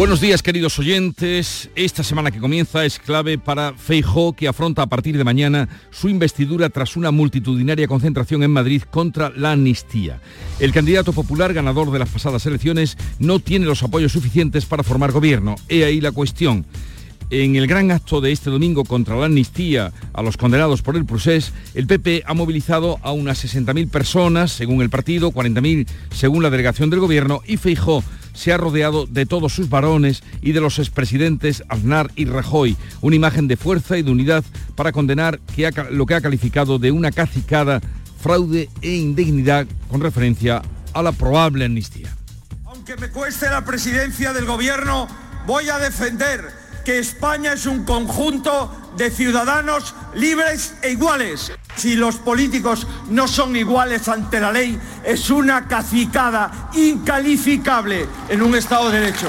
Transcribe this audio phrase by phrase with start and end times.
[0.00, 1.68] Buenos días queridos oyentes.
[1.74, 6.08] Esta semana que comienza es clave para Feijó que afronta a partir de mañana su
[6.08, 10.18] investidura tras una multitudinaria concentración en Madrid contra la amnistía.
[10.58, 15.12] El candidato popular ganador de las pasadas elecciones no tiene los apoyos suficientes para formar
[15.12, 15.56] gobierno.
[15.68, 16.64] He ahí la cuestión.
[17.32, 21.06] En el gran acto de este domingo contra la amnistía a los condenados por el
[21.06, 26.50] procés, el PP ha movilizado a unas 60.000 personas, según el partido, 40.000 según la
[26.50, 28.02] delegación del gobierno, y Feijó
[28.34, 33.14] se ha rodeado de todos sus varones y de los expresidentes Aznar y Rajoy, una
[33.14, 34.42] imagen de fuerza y de unidad
[34.74, 35.38] para condenar
[35.92, 37.80] lo que ha calificado de una cacicada,
[38.20, 40.62] fraude e indignidad con referencia
[40.94, 42.08] a la probable amnistía.
[42.66, 45.06] Aunque me cueste la presidencia del gobierno,
[45.46, 51.52] voy a defender que España es un conjunto de ciudadanos libres e iguales.
[51.76, 58.54] Si los políticos no son iguales ante la ley, es una cacicada incalificable en un
[58.54, 59.28] Estado de Derecho.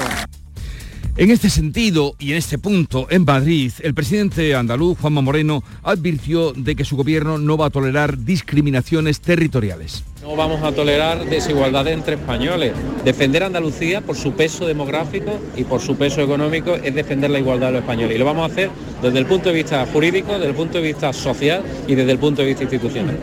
[1.14, 6.52] En este sentido y en este punto, en Madrid, el presidente andaluz, Juanma Moreno, advirtió
[6.52, 10.04] de que su gobierno no va a tolerar discriminaciones territoriales.
[10.22, 12.72] No vamos a tolerar desigualdad entre españoles.
[13.04, 17.66] Defender Andalucía por su peso demográfico y por su peso económico es defender la igualdad
[17.66, 18.16] de los españoles.
[18.16, 18.70] Y lo vamos a hacer
[19.02, 22.18] desde el punto de vista jurídico, desde el punto de vista social y desde el
[22.18, 23.18] punto de vista institucional.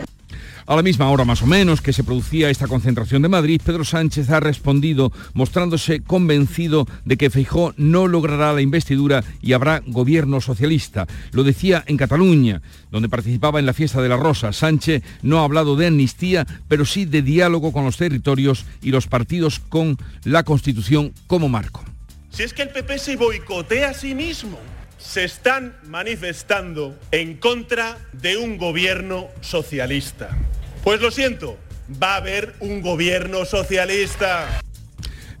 [0.70, 3.84] A la misma hora más o menos que se producía esta concentración de Madrid, Pedro
[3.84, 10.40] Sánchez ha respondido mostrándose convencido de que Feijó no logrará la investidura y habrá gobierno
[10.40, 11.08] socialista.
[11.32, 12.62] Lo decía en Cataluña,
[12.92, 14.52] donde participaba en la fiesta de la Rosa.
[14.52, 19.08] Sánchez no ha hablado de amnistía, pero sí de diálogo con los territorios y los
[19.08, 21.84] partidos con la Constitución como marco.
[22.30, 24.56] Si es que el PP se boicotea a sí mismo
[24.98, 30.36] se están manifestando en contra de un gobierno socialista.
[30.82, 31.58] Pues lo siento,
[32.02, 34.60] va a haber un gobierno socialista.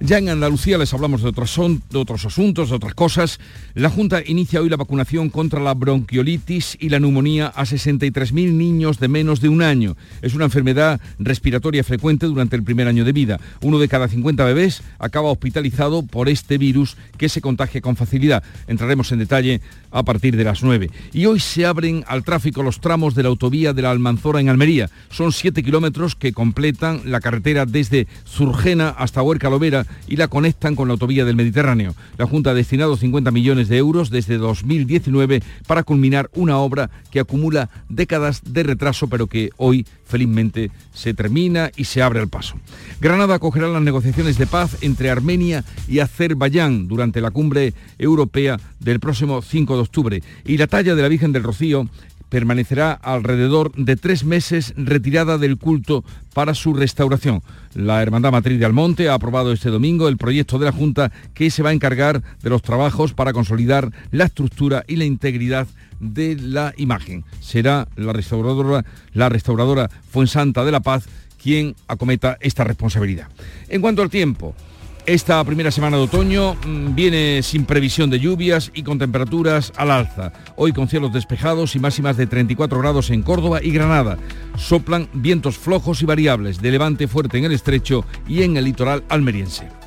[0.02, 3.38] Ya en Andalucía les hablamos de otros, de otros asuntos, de otras cosas.
[3.74, 8.98] La Junta inicia hoy la vacunación contra la bronquiolitis y la neumonía a 63.000 niños
[8.98, 9.98] de menos de un año.
[10.22, 13.40] Es una enfermedad respiratoria frecuente durante el primer año de vida.
[13.60, 18.42] Uno de cada 50 bebés acaba hospitalizado por este virus que se contagia con facilidad.
[18.68, 20.90] Entraremos en detalle a partir de las 9.
[21.12, 24.48] Y hoy se abren al tráfico los tramos de la autovía de la Almanzora en
[24.48, 24.88] Almería.
[25.10, 30.76] Son 7 kilómetros que completan la carretera desde Zurgena hasta Huerca Lovera y la conectan
[30.76, 31.94] con la autovía del Mediterráneo.
[32.18, 37.20] La Junta ha destinado 50 millones de euros desde 2019 para culminar una obra que
[37.20, 42.56] acumula décadas de retraso, pero que hoy felizmente se termina y se abre el paso.
[43.00, 49.00] Granada acogerá las negociaciones de paz entre Armenia y Azerbaiyán durante la cumbre europea del
[49.00, 51.88] próximo 5 de octubre y la talla de la Virgen del Rocío
[52.30, 57.42] permanecerá alrededor de tres meses retirada del culto para su restauración.
[57.74, 61.50] La Hermandad Matriz de Almonte ha aprobado este domingo el proyecto de la Junta que
[61.50, 65.66] se va a encargar de los trabajos para consolidar la estructura y la integridad
[65.98, 67.24] de la imagen.
[67.40, 71.06] Será la restauradora, la restauradora Fuensanta de la Paz
[71.42, 73.28] quien acometa esta responsabilidad.
[73.68, 74.54] En cuanto al tiempo,
[75.12, 79.90] esta primera semana de otoño mm, viene sin previsión de lluvias y con temperaturas al
[79.90, 80.32] alza.
[80.54, 84.18] Hoy con cielos despejados y máximas de 34 grados en Córdoba y Granada.
[84.56, 89.02] Soplan vientos flojos y variables de levante fuerte en el estrecho y en el litoral
[89.08, 89.79] almeriense.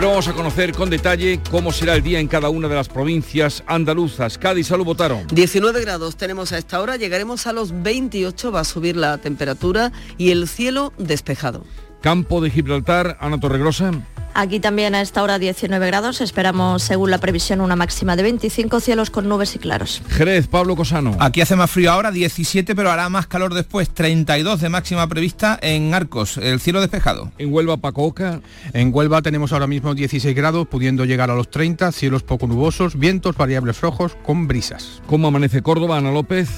[0.00, 2.88] Pero vamos a conocer con detalle cómo será el día en cada una de las
[2.88, 4.38] provincias andaluzas.
[4.38, 5.26] Cádiz, salud, votaron.
[5.26, 9.92] 19 grados tenemos a esta hora, llegaremos a los 28, va a subir la temperatura
[10.16, 11.66] y el cielo despejado.
[12.00, 13.92] Campo de Gibraltar, Ana Torregrosa.
[14.34, 18.80] Aquí también a esta hora 19 grados, esperamos según la previsión una máxima de 25
[18.80, 20.02] cielos con nubes y claros.
[20.08, 21.16] Jerez, Pablo Cosano.
[21.18, 25.58] Aquí hace más frío ahora, 17, pero hará más calor después, 32 de máxima prevista
[25.60, 27.32] en Arcos, el cielo despejado.
[27.38, 28.40] En Huelva, Pacoca.
[28.72, 32.98] En Huelva tenemos ahora mismo 16 grados, pudiendo llegar a los 30, cielos poco nubosos,
[32.98, 35.02] vientos variables flojos con brisas.
[35.06, 36.48] ¿Cómo amanece Córdoba, Ana López?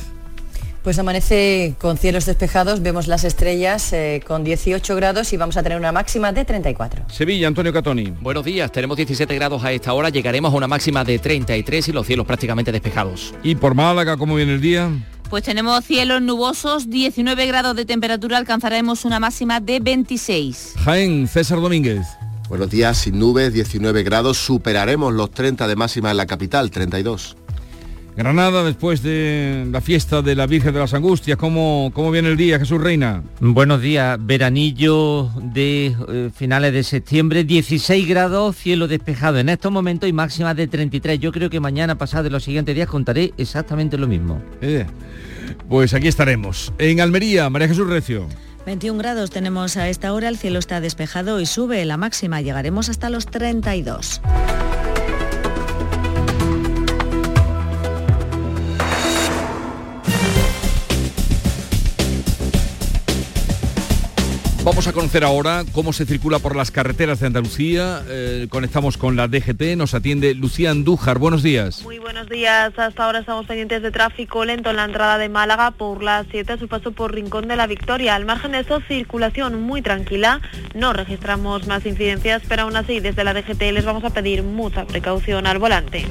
[0.82, 5.62] Pues amanece con cielos despejados, vemos las estrellas eh, con 18 grados y vamos a
[5.62, 7.05] tener una máxima de 34.
[7.08, 8.11] Sevilla, Antonio Catoni.
[8.20, 11.93] Buenos días, tenemos 17 grados a esta hora, llegaremos a una máxima de 33 y
[11.93, 13.32] los cielos prácticamente despejados.
[13.44, 14.90] ¿Y por Málaga cómo viene el día?
[15.31, 20.75] Pues tenemos cielos nubosos, 19 grados de temperatura, alcanzaremos una máxima de 26.
[20.85, 22.08] Jaén, César Domínguez.
[22.49, 27.37] Buenos días, sin nubes, 19 grados, superaremos los 30 de máxima en la capital, 32.
[28.14, 32.37] Granada, después de la fiesta de la Virgen de las Angustias, ¿cómo, cómo viene el
[32.37, 33.23] día, Jesús Reina?
[33.41, 40.11] Buenos días, veranillo de eh, finales de septiembre, 16 grados, cielo despejado en estos momentos
[40.11, 41.20] y máxima de 33.
[41.20, 44.43] Yo creo que mañana, pasado de los siguientes días, contaré exactamente lo mismo.
[44.61, 44.85] Eh,
[45.70, 46.70] pues aquí estaremos.
[46.79, 48.29] En Almería, María Jesús Recio.
[48.67, 52.91] 21 grados tenemos a esta hora, el cielo está despejado y sube la máxima, llegaremos
[52.91, 54.20] hasta los 32.
[64.82, 68.02] Vamos a conocer ahora cómo se circula por las carreteras de Andalucía.
[68.08, 71.20] Eh, conectamos con la DGT, nos atiende Lucía Andújar.
[71.20, 71.84] Buenos días.
[71.84, 72.76] Muy buenos días.
[72.76, 76.55] Hasta ahora estamos pendientes de tráfico lento en la entrada de Málaga por las 7
[76.55, 78.17] a su paso por Rincón de la Victoria.
[78.17, 80.40] Al margen de eso, circulación muy tranquila.
[80.75, 84.85] No registramos más incidencias, pero aún así desde la DGT les vamos a pedir mucha
[84.85, 86.08] precaución al volante.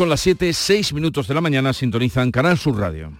[0.00, 3.12] Son las 7, 6 minutos de la mañana, sintonizan Canal Sur Radio.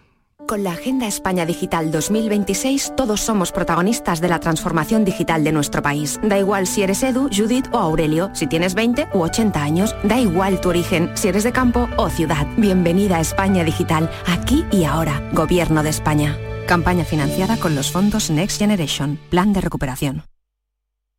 [0.49, 5.83] Con la Agenda España Digital 2026 todos somos protagonistas de la transformación digital de nuestro
[5.83, 6.19] país.
[6.23, 10.19] Da igual si eres Edu, Judith o Aurelio, si tienes 20 u 80 años, da
[10.19, 12.47] igual tu origen, si eres de campo o ciudad.
[12.57, 15.21] Bienvenida a España Digital, aquí y ahora.
[15.35, 16.39] Gobierno de España.
[16.67, 20.30] Campaña financiada con los fondos Next Generation, Plan de Recuperación.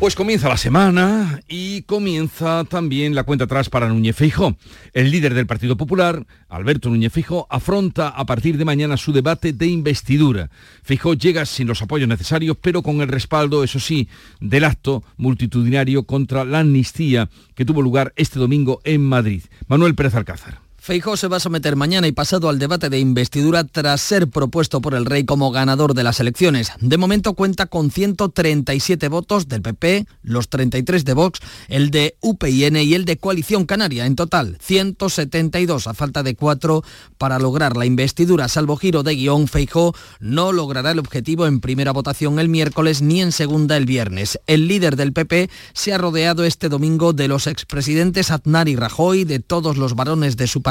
[0.00, 4.56] Pues comienza la semana y comienza también la cuenta atrás para Núñez Feijóo.
[4.94, 9.52] El líder del Partido Popular, Alberto Núñez Feijóo, afronta a partir de mañana su debate
[9.52, 10.48] de investidura.
[10.82, 14.08] Feijóo llega sin los apoyos necesarios, pero con el respaldo, eso sí,
[14.40, 19.42] del acto multitudinario contra la amnistía que tuvo lugar este domingo en Madrid.
[19.68, 20.69] Manuel Pérez Alcázar.
[20.82, 24.80] Feijó se va a someter mañana y pasado al debate de investidura tras ser propuesto
[24.80, 26.72] por el rey como ganador de las elecciones.
[26.80, 32.76] De momento cuenta con 137 votos del PP, los 33 de Vox, el de UPN
[32.76, 34.06] y el de Coalición Canaria.
[34.06, 36.82] En total, 172 a falta de 4
[37.18, 38.48] para lograr la investidura.
[38.48, 43.20] Salvo giro de guion, Feijó no logrará el objetivo en primera votación el miércoles ni
[43.20, 44.40] en segunda el viernes.
[44.46, 49.24] El líder del PP se ha rodeado este domingo de los expresidentes Aznar y Rajoy,
[49.24, 50.62] de todos los varones de su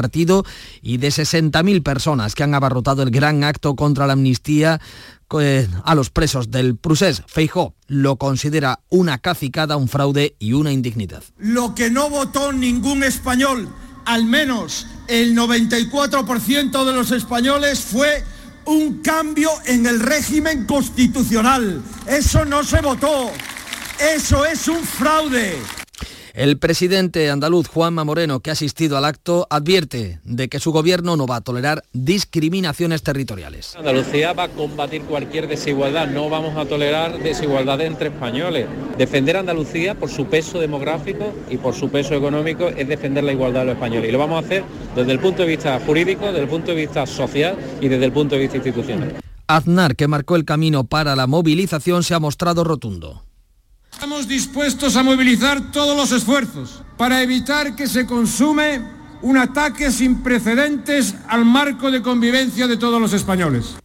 [0.81, 4.79] y de 60.000 personas que han abarrotado el gran acto contra la amnistía
[5.39, 7.21] eh, a los presos del Prusés.
[7.27, 11.23] Feijó lo considera una cacicada, un fraude y una indignidad.
[11.37, 13.67] Lo que no votó ningún español,
[14.05, 18.23] al menos el 94% de los españoles, fue
[18.65, 21.81] un cambio en el régimen constitucional.
[22.07, 23.31] Eso no se votó.
[23.99, 25.57] Eso es un fraude.
[26.39, 31.17] El presidente andaluz Juanma Moreno, que ha asistido al acto, advierte de que su gobierno
[31.17, 33.75] no va a tolerar discriminaciones territoriales.
[33.75, 38.67] Andalucía va a combatir cualquier desigualdad, no vamos a tolerar desigualdad entre españoles.
[38.97, 43.33] Defender a Andalucía por su peso demográfico y por su peso económico es defender la
[43.33, 44.07] igualdad de los españoles.
[44.07, 44.63] Y lo vamos a hacer
[44.95, 48.13] desde el punto de vista jurídico, desde el punto de vista social y desde el
[48.13, 49.19] punto de vista institucional.
[49.47, 53.25] Aznar, que marcó el camino para la movilización, se ha mostrado rotundo.
[53.99, 58.81] Estamos dispuestos a movilizar todos los esfuerzos para evitar que se consume
[59.21, 63.75] un ataque sin precedentes al marco de convivencia de todos los españoles.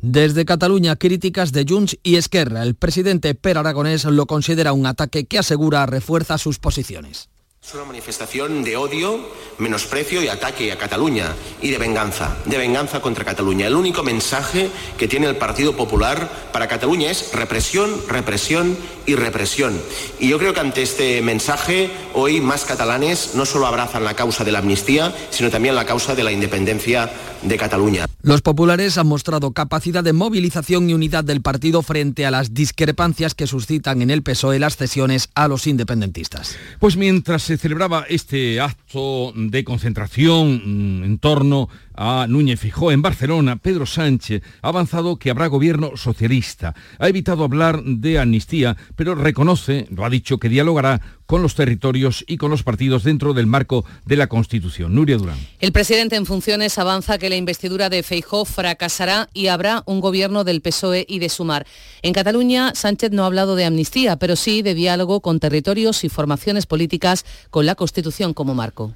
[0.00, 2.62] Desde Cataluña, críticas de Junts y Esquerra.
[2.62, 7.28] El presidente Per Aragonés lo considera un ataque que asegura refuerza sus posiciones.
[7.70, 9.20] Es una manifestación de odio,
[9.58, 13.68] menosprecio y ataque a Cataluña y de venganza, de venganza contra Cataluña.
[13.68, 19.80] El único mensaje que tiene el Partido Popular para Cataluña es represión, represión y represión.
[20.18, 24.42] Y yo creo que ante este mensaje hoy más catalanes no solo abrazan la causa
[24.42, 27.08] de la amnistía, sino también la causa de la independencia
[27.40, 28.08] de Cataluña.
[28.22, 33.34] Los populares han mostrado capacidad de movilización y unidad del partido frente a las discrepancias
[33.34, 36.56] que suscitan en el PSOE las cesiones a los independentistas.
[36.78, 41.70] Pues mientras se celebraba este acto de concentración mm, en torno
[42.02, 46.74] a Núñez Fijó en Barcelona, Pedro Sánchez ha avanzado que habrá gobierno socialista.
[46.98, 52.24] Ha evitado hablar de amnistía, pero reconoce, lo ha dicho, que dialogará con los territorios
[52.26, 54.94] y con los partidos dentro del marco de la Constitución.
[54.94, 55.36] Nuria Durán.
[55.58, 60.42] El presidente en funciones avanza que la investidura de Feijó fracasará y habrá un gobierno
[60.42, 61.66] del PSOE y de Sumar.
[62.00, 66.08] En Cataluña, Sánchez no ha hablado de amnistía, pero sí de diálogo con territorios y
[66.08, 68.94] formaciones políticas con la Constitución como marco.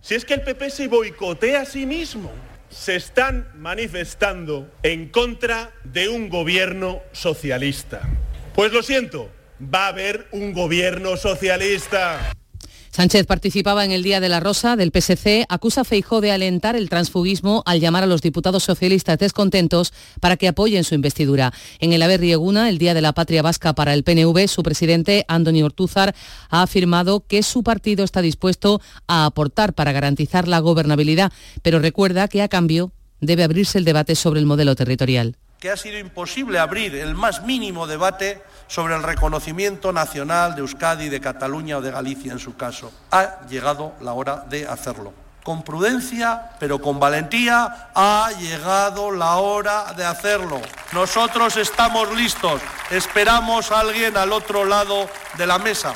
[0.00, 2.30] Si es que el PP se boicotea a sí mismo,
[2.68, 8.02] se están manifestando en contra de un gobierno socialista.
[8.54, 9.30] Pues lo siento,
[9.62, 12.32] va a haber un gobierno socialista.
[12.94, 16.76] Sánchez participaba en el Día de la Rosa del PSC, acusa a Feijó de alentar
[16.76, 21.52] el transfugismo al llamar a los diputados socialistas descontentos para que apoyen su investidura.
[21.80, 25.24] En el Aver Rieguna, el Día de la Patria Vasca para el PNV, su presidente,
[25.26, 26.14] Andoni Ortúzar,
[26.50, 31.32] ha afirmado que su partido está dispuesto a aportar para garantizar la gobernabilidad,
[31.62, 35.36] pero recuerda que a cambio debe abrirse el debate sobre el modelo territorial.
[35.64, 41.08] Que ha sido imposible abrir el más mínimo debate sobre el reconocimiento nacional de Euskadi,
[41.08, 42.92] de Cataluña o de Galicia en su caso.
[43.10, 45.14] Ha llegado la hora de hacerlo.
[45.42, 50.60] Con prudencia, pero con valentía, ha llegado la hora de hacerlo.
[50.92, 52.60] Nosotros estamos listos.
[52.90, 55.94] Esperamos a alguien al otro lado de la mesa.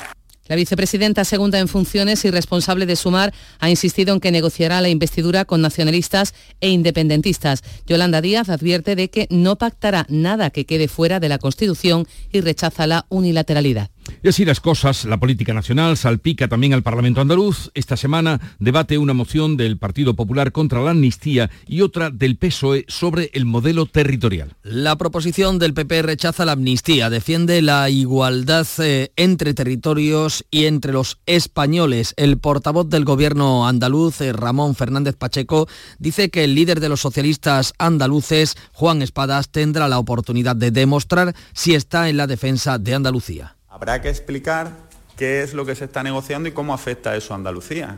[0.49, 4.89] La vicepresidenta segunda en funciones y responsable de Sumar ha insistido en que negociará la
[4.89, 7.61] investidura con nacionalistas e independentistas.
[7.85, 12.41] Yolanda Díaz advierte de que no pactará nada que quede fuera de la Constitución y
[12.41, 13.91] rechaza la unilateralidad.
[14.23, 17.71] Y así las cosas, la política nacional salpica también al Parlamento andaluz.
[17.73, 22.85] Esta semana debate una moción del Partido Popular contra la amnistía y otra del PSOE
[22.87, 24.55] sobre el modelo territorial.
[24.63, 30.93] La proposición del PP rechaza la amnistía, defiende la igualdad eh, entre territorios y entre
[30.93, 32.13] los españoles.
[32.17, 37.01] El portavoz del gobierno andaluz, eh, Ramón Fernández Pacheco, dice que el líder de los
[37.01, 42.95] socialistas andaluces, Juan Espadas, tendrá la oportunidad de demostrar si está en la defensa de
[42.95, 43.58] Andalucía.
[43.79, 44.73] Habrá que explicar
[45.15, 47.97] qué es lo que se está negociando y cómo afecta eso a Andalucía.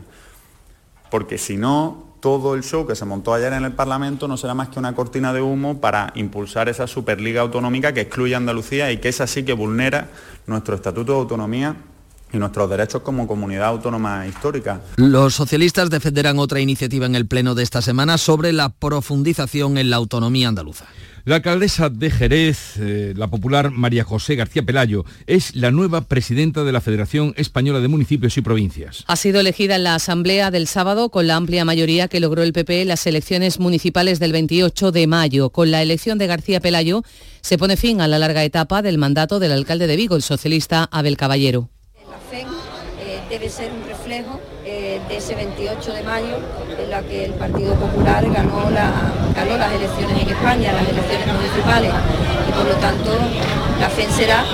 [1.10, 4.54] Porque si no, todo el show que se montó ayer en el Parlamento no será
[4.54, 8.92] más que una cortina de humo para impulsar esa Superliga Autonómica que excluye a Andalucía
[8.92, 10.08] y que es así que vulnera
[10.46, 11.74] nuestro Estatuto de Autonomía
[12.32, 14.80] y nuestros derechos como comunidad autónoma histórica.
[14.94, 19.90] Los socialistas defenderán otra iniciativa en el Pleno de esta semana sobre la profundización en
[19.90, 20.86] la autonomía andaluza.
[21.24, 26.64] La alcaldesa de Jerez, eh, la popular María José García Pelayo, es la nueva presidenta
[26.64, 29.04] de la Federación Española de Municipios y Provincias.
[29.06, 32.52] Ha sido elegida en la asamblea del sábado con la amplia mayoría que logró el
[32.52, 35.50] PP en las elecciones municipales del 28 de mayo.
[35.50, 37.04] Con la elección de García Pelayo
[37.40, 40.88] se pone fin a la larga etapa del mandato del alcalde de Vigo, el socialista
[40.90, 41.70] Abel Caballero.
[42.10, 42.48] La FEN
[42.98, 44.40] eh, debe ser un reflejo
[45.00, 46.36] de ese 28 de mayo
[46.78, 48.92] en la que el Partido Popular ganó, la,
[49.34, 51.92] ganó las elecciones en España, las elecciones municipales,
[52.48, 53.10] y por lo tanto
[53.80, 54.44] la FEN será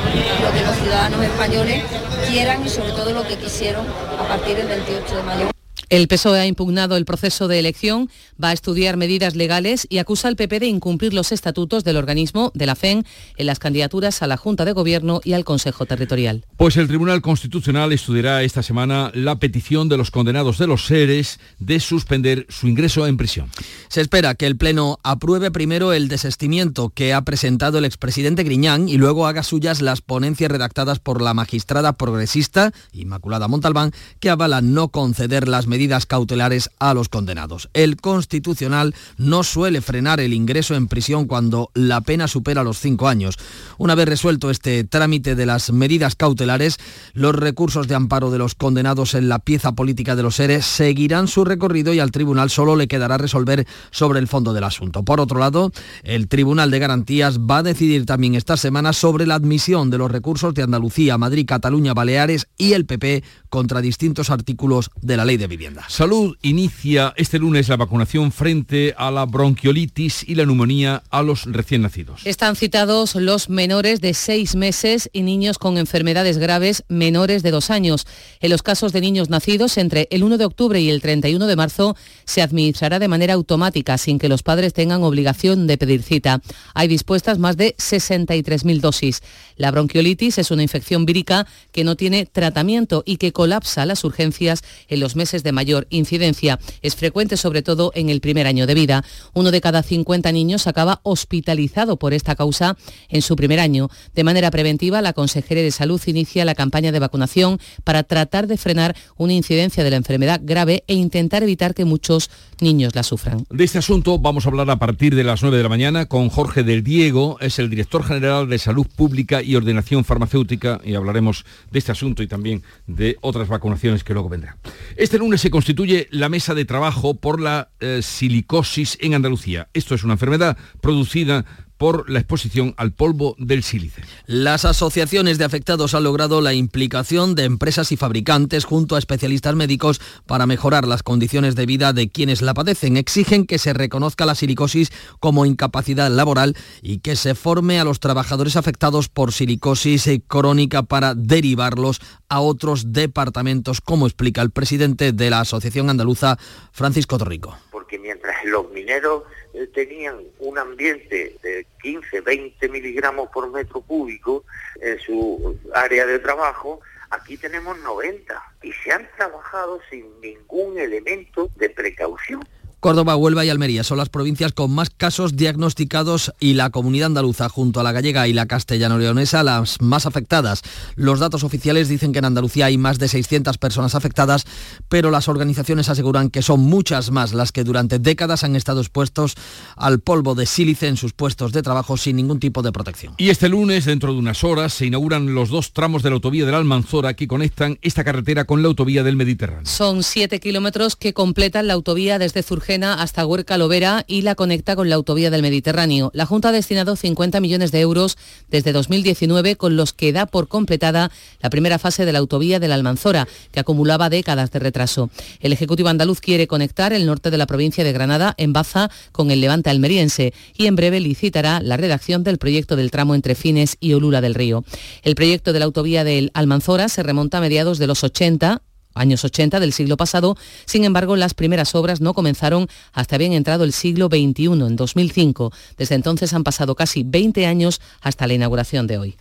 [0.42, 1.82] lo que los ciudadanos españoles
[2.28, 3.84] quieran y sobre todo lo que quisieron
[4.18, 5.57] a partir del 28 de mayo.
[5.90, 8.10] El PSOE ha impugnado el proceso de elección,
[8.42, 12.52] va a estudiar medidas legales y acusa al PP de incumplir los estatutos del organismo
[12.54, 13.06] de la FEN
[13.38, 16.44] en las candidaturas a la Junta de Gobierno y al Consejo Territorial.
[16.58, 21.40] Pues el Tribunal Constitucional estudiará esta semana la petición de los condenados de los seres
[21.58, 23.50] de suspender su ingreso en prisión.
[23.88, 28.90] Se espera que el Pleno apruebe primero el desestimiento que ha presentado el expresidente Griñán
[28.90, 34.60] y luego haga suyas las ponencias redactadas por la magistrada progresista Inmaculada Montalbán que avala
[34.60, 37.70] no conceder las medidas medidas cautelares a los condenados.
[37.72, 43.06] El Constitucional no suele frenar el ingreso en prisión cuando la pena supera los cinco
[43.06, 43.36] años.
[43.78, 46.78] Una vez resuelto este trámite de las medidas cautelares,
[47.12, 51.28] los recursos de amparo de los condenados en la pieza política de los seres seguirán
[51.28, 55.04] su recorrido y al tribunal solo le quedará resolver sobre el fondo del asunto.
[55.04, 55.70] Por otro lado,
[56.02, 60.10] el Tribunal de Garantías va a decidir también esta semana sobre la admisión de los
[60.10, 65.36] recursos de Andalucía, Madrid, Cataluña, Baleares y el PP contra distintos artículos de la ley
[65.36, 65.67] de vivienda.
[65.88, 71.44] Salud inicia este lunes la vacunación frente a la bronquiolitis y la neumonía a los
[71.44, 72.22] recién nacidos.
[72.24, 77.70] Están citados los menores de seis meses y niños con enfermedades graves menores de dos
[77.70, 78.06] años.
[78.40, 81.56] En los casos de niños nacidos entre el 1 de octubre y el 31 de
[81.56, 86.40] marzo se administrará de manera automática sin que los padres tengan obligación de pedir cita.
[86.74, 89.22] Hay dispuestas más de 63.000 dosis.
[89.56, 94.62] La bronquiolitis es una infección vírica que no tiene tratamiento y que colapsa las urgencias
[94.88, 96.60] en los meses de mayor incidencia.
[96.82, 99.04] Es frecuente sobre todo en el primer año de vida.
[99.34, 102.76] Uno de cada 50 niños acaba hospitalizado por esta causa
[103.08, 103.90] en su primer año.
[104.14, 108.56] De manera preventiva, la Consejería de Salud inicia la campaña de vacunación para tratar de
[108.56, 113.44] frenar una incidencia de la enfermedad grave e intentar evitar que muchos niños la sufran.
[113.50, 116.28] De este asunto vamos a hablar a partir de las 9 de la mañana con
[116.28, 121.44] Jorge del Diego, es el director general de Salud Pública y Ordenación Farmacéutica y hablaremos
[121.72, 124.56] de este asunto y también de otras vacunaciones que luego vendrán.
[124.96, 129.68] Este lunes constituye la mesa de trabajo por la eh, silicosis en Andalucía.
[129.74, 131.44] Esto es una enfermedad producida
[131.78, 134.02] por la exposición al polvo del sílice.
[134.26, 139.54] Las asociaciones de afectados han logrado la implicación de empresas y fabricantes junto a especialistas
[139.54, 142.96] médicos para mejorar las condiciones de vida de quienes la padecen.
[142.96, 148.00] Exigen que se reconozca la silicosis como incapacidad laboral y que se forme a los
[148.00, 155.30] trabajadores afectados por silicosis crónica para derivarlos a otros departamentos, como explica el presidente de
[155.30, 156.38] la Asociación Andaluza,
[156.72, 157.56] Francisco Torrico.
[157.88, 159.22] Porque mientras los mineros
[159.54, 164.44] eh, tenían un ambiente de 15, 20 miligramos por metro cúbico
[164.82, 171.48] en su área de trabajo, aquí tenemos 90 y se han trabajado sin ningún elemento
[171.56, 172.46] de precaución.
[172.80, 177.48] Córdoba, Huelva y Almería son las provincias con más casos diagnosticados y la comunidad andaluza
[177.48, 180.62] junto a la gallega y la castellano-leonesa las más afectadas.
[180.94, 184.44] Los datos oficiales dicen que en Andalucía hay más de 600 personas afectadas,
[184.88, 189.34] pero las organizaciones aseguran que son muchas más las que durante décadas han estado expuestos
[189.74, 193.14] al polvo de sílice en sus puestos de trabajo sin ningún tipo de protección.
[193.16, 196.46] Y este lunes, dentro de unas horas, se inauguran los dos tramos de la autovía
[196.46, 199.66] del Almanzora que conectan esta carretera con la autovía del Mediterráneo.
[199.66, 204.76] Son siete kilómetros que completan la autovía desde Zurgel hasta Huerca Lovera y la conecta
[204.76, 206.10] con la autovía del Mediterráneo.
[206.12, 208.18] La Junta ha destinado 50 millones de euros
[208.50, 211.10] desde 2019 con los que da por completada
[211.40, 215.08] la primera fase de la autovía de la Almanzora, que acumulaba décadas de retraso.
[215.40, 219.30] El Ejecutivo andaluz quiere conectar el norte de la provincia de Granada en Baza con
[219.30, 223.78] el levante almeriense y en breve licitará la redacción del proyecto del tramo entre Fines
[223.80, 224.64] y Olula del Río.
[225.02, 228.60] El proyecto de la autovía del Almanzora se remonta a mediados de los 80
[228.94, 230.36] años 80 del siglo pasado.
[230.64, 235.52] Sin embargo, las primeras obras no comenzaron hasta bien entrado el siglo XXI, en 2005.
[235.76, 239.16] Desde entonces han pasado casi 20 años hasta la inauguración de hoy.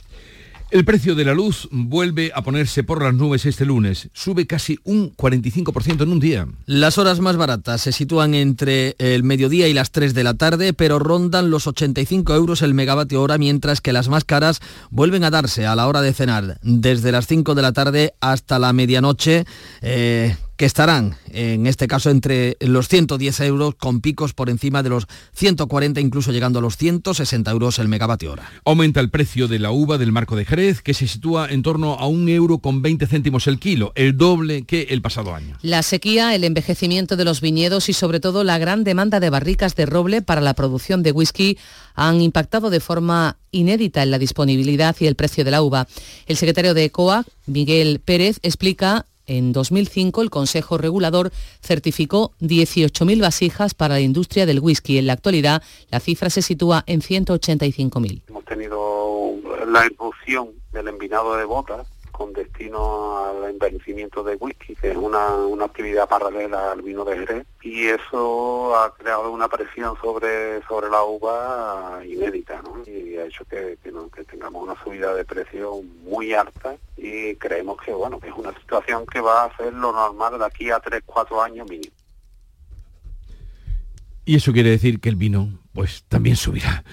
[0.69, 4.09] El precio de la luz vuelve a ponerse por las nubes este lunes.
[4.11, 6.45] Sube casi un 45% en un día.
[6.65, 10.73] Las horas más baratas se sitúan entre el mediodía y las 3 de la tarde,
[10.73, 15.29] pero rondan los 85 euros el megavatio hora, mientras que las más caras vuelven a
[15.29, 19.45] darse a la hora de cenar, desde las 5 de la tarde hasta la medianoche.
[19.81, 24.89] Eh, que estarán, en este caso, entre los 110 euros con picos por encima de
[24.89, 28.51] los 140, incluso llegando a los 160 euros el megavatio hora.
[28.65, 31.93] Aumenta el precio de la uva del marco de Jerez, que se sitúa en torno
[31.93, 35.57] a un euro con 20 céntimos el kilo, el doble que el pasado año.
[35.61, 39.75] La sequía, el envejecimiento de los viñedos y sobre todo la gran demanda de barricas
[39.75, 41.59] de roble para la producción de whisky
[41.93, 45.87] han impactado de forma inédita en la disponibilidad y el precio de la uva.
[46.25, 53.73] El secretario de COA, Miguel Pérez, explica en 2005 el Consejo Regulador certificó 18.000 vasijas
[53.73, 54.97] para la industria del whisky.
[54.97, 55.61] En la actualidad
[55.91, 58.23] la cifra se sitúa en 185.000.
[58.27, 59.33] Hemos tenido
[59.67, 61.87] la evolución del envinado de botas
[62.17, 67.19] con destino al envejecimiento de whisky, que es una, una actividad paralela al vino de
[67.19, 72.81] Jerez, y eso ha creado una presión sobre, sobre la uva inédita, ¿no?
[72.87, 77.79] y ha hecho que, que, que tengamos una subida de precio muy alta y creemos
[77.81, 80.79] que bueno que es una situación que va a ser lo normal de aquí a
[80.79, 81.93] 3, 4 años mínimo.
[84.25, 86.83] Y eso quiere decir que el vino pues también subirá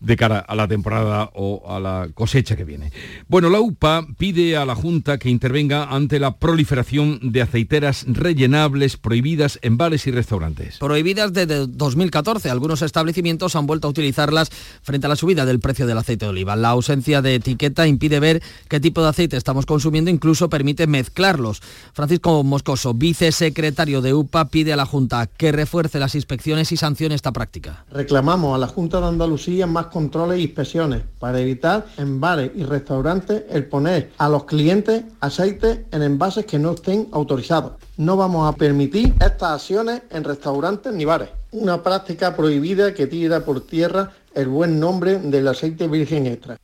[0.00, 2.92] de cara a la temporada o a la cosecha que viene.
[3.28, 8.96] Bueno, la UPA pide a la Junta que intervenga ante la proliferación de aceiteras rellenables
[8.96, 10.78] prohibidas en bares y restaurantes.
[10.78, 14.50] Prohibidas desde 2014, algunos establecimientos han vuelto a utilizarlas
[14.82, 16.56] frente a la subida del precio del aceite de oliva.
[16.56, 21.62] La ausencia de etiqueta impide ver qué tipo de aceite estamos consumiendo, incluso permite mezclarlos.
[21.92, 27.14] Francisco Moscoso, vicesecretario de UPA, pide a la Junta que refuerce las inspecciones y sancione
[27.14, 27.84] esta práctica.
[27.90, 32.64] Reclamamos a la Junta de Andalucía más controles e inspecciones para evitar en bares y
[32.64, 37.72] restaurantes el poner a los clientes aceite en envases que no estén autorizados.
[37.96, 41.30] No vamos a permitir estas acciones en restaurantes ni bares.
[41.52, 46.58] Una práctica prohibida que tira por tierra el buen nombre del aceite virgen extra.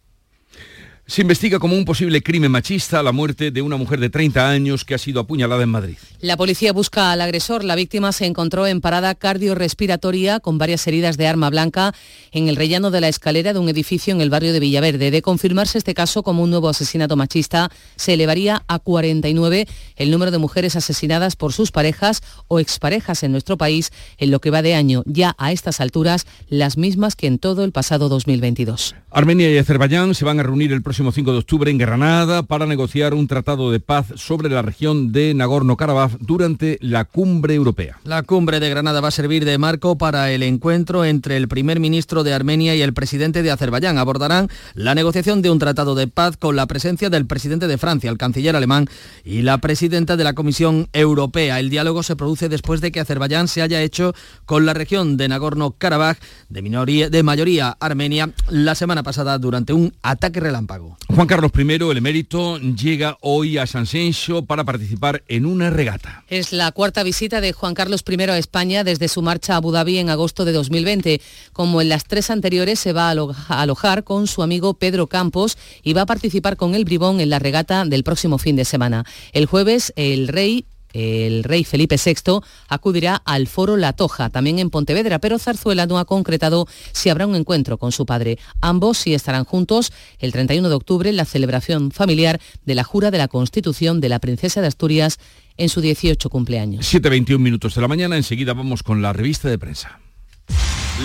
[1.04, 4.84] Se investiga como un posible crimen machista la muerte de una mujer de 30 años
[4.84, 5.96] que ha sido apuñalada en Madrid.
[6.20, 7.64] La policía busca al agresor.
[7.64, 11.92] La víctima se encontró en parada cardiorrespiratoria con varias heridas de arma blanca
[12.30, 15.10] en el rellano de la escalera de un edificio en el barrio de Villaverde.
[15.10, 20.30] De confirmarse este caso como un nuevo asesinato machista, se elevaría a 49 el número
[20.30, 24.62] de mujeres asesinadas por sus parejas o exparejas en nuestro país en lo que va
[24.62, 28.94] de año, ya a estas alturas las mismas que en todo el pasado 2022.
[29.10, 32.66] Armenia y Azerbaiyán se van a reunir el próximo 5 de octubre en Granada para
[32.66, 37.98] negociar un tratado de paz sobre la región de Nagorno-Karabaj durante la cumbre europea.
[38.04, 41.80] La cumbre de Granada va a servir de marco para el encuentro entre el primer
[41.80, 43.96] ministro de Armenia y el presidente de Azerbaiyán.
[43.96, 48.10] Abordarán la negociación de un tratado de paz con la presencia del presidente de Francia,
[48.10, 48.88] el canciller alemán
[49.24, 51.58] y la presidenta de la Comisión Europea.
[51.58, 55.28] El diálogo se produce después de que Azerbaiyán se haya hecho con la región de
[55.28, 60.81] Nagorno-Karabaj de, de mayoría armenia la semana pasada durante un ataque relámpago.
[61.08, 66.24] Juan Carlos I, el emérito, llega hoy a San Senso para participar en una regata.
[66.28, 69.72] Es la cuarta visita de Juan Carlos I a España desde su marcha a Abu
[69.72, 71.20] Dhabi en agosto de 2020.
[71.52, 75.92] Como en las tres anteriores, se va a alojar con su amigo Pedro Campos y
[75.92, 79.04] va a participar con el Bribón en la regata del próximo fin de semana.
[79.32, 84.70] El jueves, el rey el rey Felipe VI acudirá al foro La Toja, también en
[84.70, 88.38] Pontevedra, pero Zarzuela no ha concretado si habrá un encuentro con su padre.
[88.60, 93.10] Ambos sí estarán juntos el 31 de octubre en la celebración familiar de la jura
[93.10, 95.18] de la Constitución de la Princesa de Asturias
[95.56, 96.92] en su 18 cumpleaños.
[96.92, 100.00] 7.21 minutos de la mañana, enseguida vamos con la revista de prensa.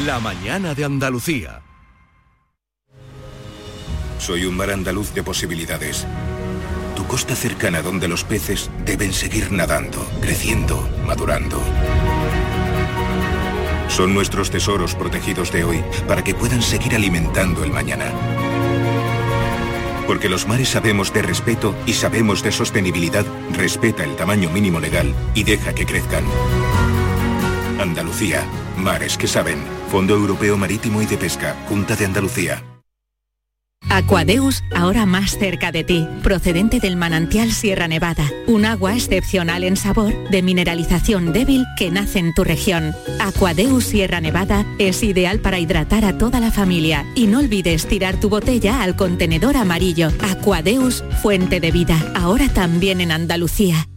[0.05, 1.61] La mañana de Andalucía.
[4.19, 6.05] Soy un mar andaluz de posibilidades
[6.97, 11.61] tu costa cercana donde los peces deben seguir nadando, creciendo, madurando.
[13.87, 18.11] Son nuestros tesoros protegidos de hoy para que puedan seguir alimentando el mañana.
[20.07, 25.13] Porque los mares sabemos de respeto y sabemos de sostenibilidad, respeta el tamaño mínimo legal
[25.35, 26.23] y deja que crezcan.
[27.79, 28.43] Andalucía,
[28.75, 29.59] mares que saben.
[29.91, 32.76] Fondo Europeo Marítimo y de Pesca, Junta de Andalucía.
[33.89, 39.77] Aquadeus, ahora más cerca de ti, procedente del manantial Sierra Nevada, un agua excepcional en
[39.77, 42.93] sabor, de mineralización débil que nace en tu región.
[43.19, 48.19] Aquadeus Sierra Nevada es ideal para hidratar a toda la familia y no olvides tirar
[48.19, 50.09] tu botella al contenedor amarillo.
[50.31, 53.87] Aquadeus, fuente de vida, ahora también en Andalucía.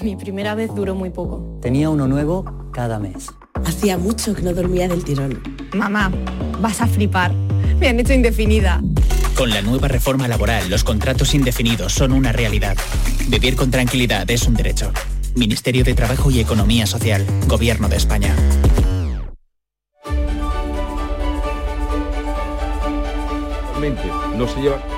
[0.00, 1.58] Mi primera vez duró muy poco.
[1.60, 3.28] Tenía uno nuevo cada mes.
[3.64, 5.40] Hacía mucho que no dormía del tirón.
[5.74, 6.12] Mamá,
[6.60, 7.32] vas a flipar.
[7.78, 8.80] Me han hecho indefinida.
[9.36, 12.76] Con la nueva reforma laboral, los contratos indefinidos son una realidad.
[13.28, 14.92] Vivir con tranquilidad es un derecho.
[15.34, 18.34] Ministerio de Trabajo y Economía Social, Gobierno de España.
[24.36, 24.93] No se lleva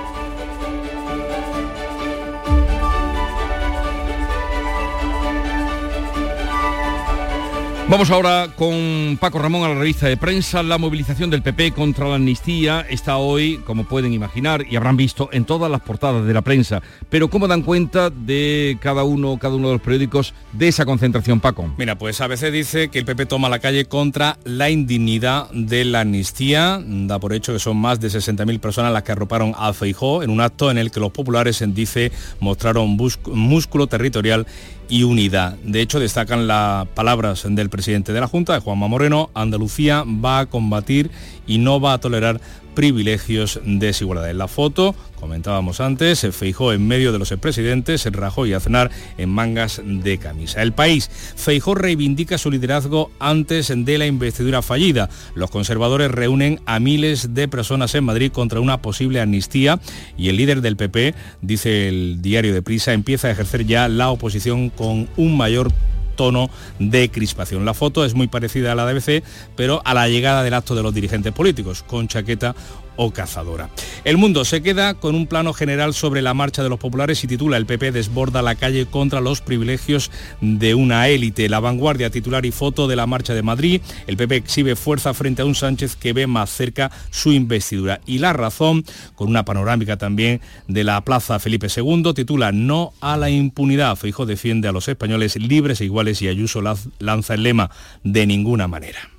[7.88, 10.64] Vamos ahora con Paco Ramón a la revista de prensa.
[10.64, 15.28] La movilización del PP contra la amnistía está hoy, como pueden imaginar y habrán visto,
[15.30, 16.82] en todas las portadas de la prensa.
[17.08, 21.38] Pero ¿cómo dan cuenta de cada uno, cada uno de los periódicos de esa concentración,
[21.38, 21.72] Paco?
[21.78, 25.84] Mira, pues a veces dice que el PP toma la calle contra la indignidad de
[25.84, 26.82] la amnistía.
[26.84, 30.30] Da por hecho que son más de 60.000 personas las que arroparon a Feijó en
[30.30, 34.44] un acto en el que los populares, en dice, mostraron músculo territorial
[34.88, 35.56] y.
[35.62, 40.40] De hecho, destacan las palabras del presidente de la Junta, de Juanma Moreno, Andalucía va
[40.40, 41.10] a combatir
[41.46, 42.40] y no va a tolerar
[42.76, 44.30] privilegios desigualdad.
[44.30, 48.92] En la foto, comentábamos antes, se Feijó en medio de los presidentes, Rajoy y Aznar
[49.18, 50.62] en mangas de camisa.
[50.62, 55.10] El país, Feijó reivindica su liderazgo antes de la investidura fallida.
[55.34, 59.80] Los conservadores reúnen a miles de personas en Madrid contra una posible amnistía
[60.16, 64.10] y el líder del PP, dice el diario de Prisa, empieza a ejercer ya la
[64.10, 65.72] oposición con un mayor
[66.16, 67.64] tono de crispación.
[67.64, 69.24] La foto es muy parecida a la de ABC,
[69.54, 72.56] pero a la llegada del acto de los dirigentes políticos, con chaqueta
[72.96, 73.70] o cazadora.
[74.04, 77.26] El mundo se queda con un plano general sobre la marcha de los populares y
[77.26, 81.48] titula El PP desborda la calle contra los privilegios de una élite.
[81.48, 83.80] La vanguardia titular y foto de la marcha de Madrid.
[84.06, 88.00] El PP exhibe fuerza frente a un Sánchez que ve más cerca su investidura.
[88.06, 93.16] Y la razón, con una panorámica también de la Plaza Felipe II, titula No a
[93.16, 93.96] la impunidad.
[93.96, 96.62] Feijo defiende a los españoles libres e iguales y Ayuso
[96.98, 97.70] lanza el lema
[98.04, 99.15] de ninguna manera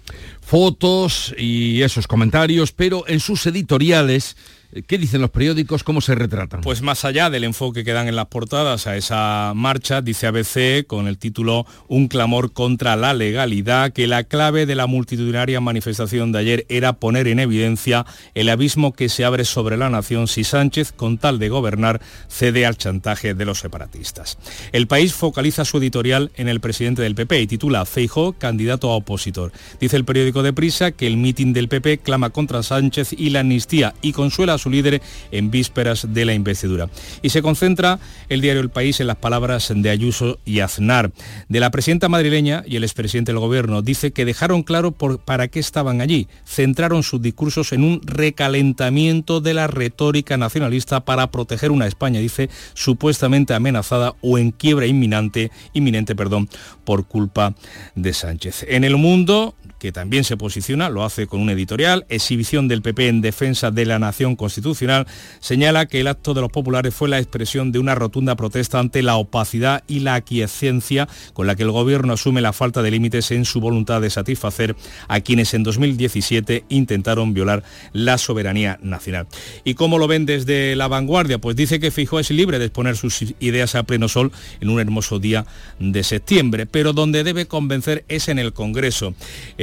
[0.48, 4.38] fotos y esos comentarios, pero en sus editoriales
[4.86, 5.84] ¿Qué dicen los periódicos?
[5.84, 6.60] ¿Cómo se retratan?
[6.60, 10.86] Pues más allá del enfoque que dan en las portadas a esa marcha, dice ABC
[10.86, 16.34] con el título Un clamor contra la legalidad, que la clave de la multitudinaria manifestación
[16.34, 20.44] de ayer era poner en evidencia el abismo que se abre sobre la nación si
[20.44, 24.38] Sánchez, con tal de gobernar, cede al chantaje de los separatistas.
[24.74, 28.98] El país focaliza su editorial en el presidente del PP y titula Feijó, candidato a
[28.98, 29.54] opositor.
[29.80, 33.40] Dice el periódico de Prisa que el mitin del PP clama contra Sánchez y la
[33.40, 36.90] amnistía y consuela su líder en vísperas de la investidura.
[37.22, 41.12] Y se concentra el diario El País en las palabras de Ayuso y Aznar.
[41.50, 45.48] De la presidenta madrileña y el expresidente del gobierno dice que dejaron claro por, para
[45.48, 46.28] qué estaban allí.
[46.46, 52.50] Centraron sus discursos en un recalentamiento de la retórica nacionalista para proteger una España, dice,
[52.74, 56.50] supuestamente amenazada o en quiebra inminente, inminente perdón,
[56.84, 57.56] por culpa
[57.96, 58.66] de Sánchez.
[58.68, 63.08] En el mundo, que también se posiciona, lo hace con un editorial, exhibición del PP
[63.08, 65.08] en defensa de la nación constitucional,
[65.40, 69.04] señala que el acto de los populares fue la expresión de una rotunda protesta ante
[69.04, 73.32] la opacidad y la aquiescencia con la que el gobierno asume la falta de límites
[73.32, 74.76] en su voluntad de satisfacer
[75.08, 77.64] a quienes en 2017 intentaron violar
[77.94, 79.28] la soberanía nacional.
[79.64, 81.40] ¿Y cómo lo ven desde la vanguardia?
[81.40, 84.80] Pues dice que Fijó es libre de exponer sus ideas a pleno sol en un
[84.80, 85.46] hermoso día
[85.80, 89.14] de septiembre, pero donde debe convencer es en el Congreso.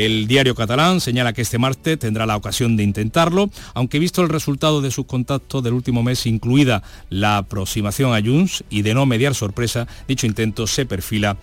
[0.05, 4.29] El diario catalán señala que este martes tendrá la ocasión de intentarlo, aunque visto el
[4.29, 9.07] resultado de sus contactos del último mes, incluida la aproximación a Junts y de no
[9.07, 11.39] mediar sorpresa, dicho intento se perfila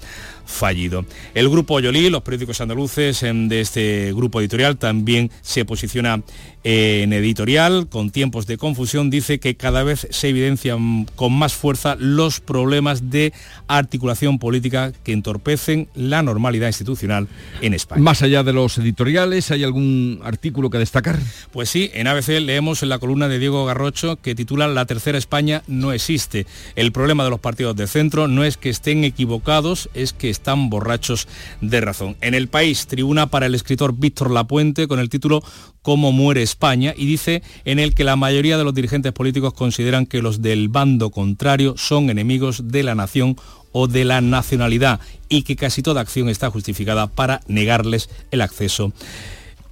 [0.45, 1.05] fallido.
[1.33, 6.21] El grupo Yolí, los periódicos andaluces em, de este grupo editorial también se posiciona
[6.63, 11.95] en editorial, con tiempos de confusión, dice que cada vez se evidencian con más fuerza
[11.97, 13.33] los problemas de
[13.67, 17.27] articulación política que entorpecen la normalidad institucional
[17.61, 18.01] en España.
[18.01, 21.19] Más allá de los editoriales, ¿hay algún artículo que destacar?
[21.51, 25.17] Pues sí, en ABC leemos en la columna de Diego Garrocho que titula La tercera
[25.17, 26.45] España no existe.
[26.75, 30.69] El problema de los partidos de centro no es que estén equivocados, es que están
[30.69, 31.27] borrachos
[31.61, 32.17] de razón.
[32.21, 35.43] En el país, tribuna para el escritor Víctor Lapuente con el título
[35.81, 40.05] Cómo muere España y dice en el que la mayoría de los dirigentes políticos consideran
[40.05, 43.35] que los del bando contrario son enemigos de la nación
[43.71, 48.93] o de la nacionalidad y que casi toda acción está justificada para negarles el acceso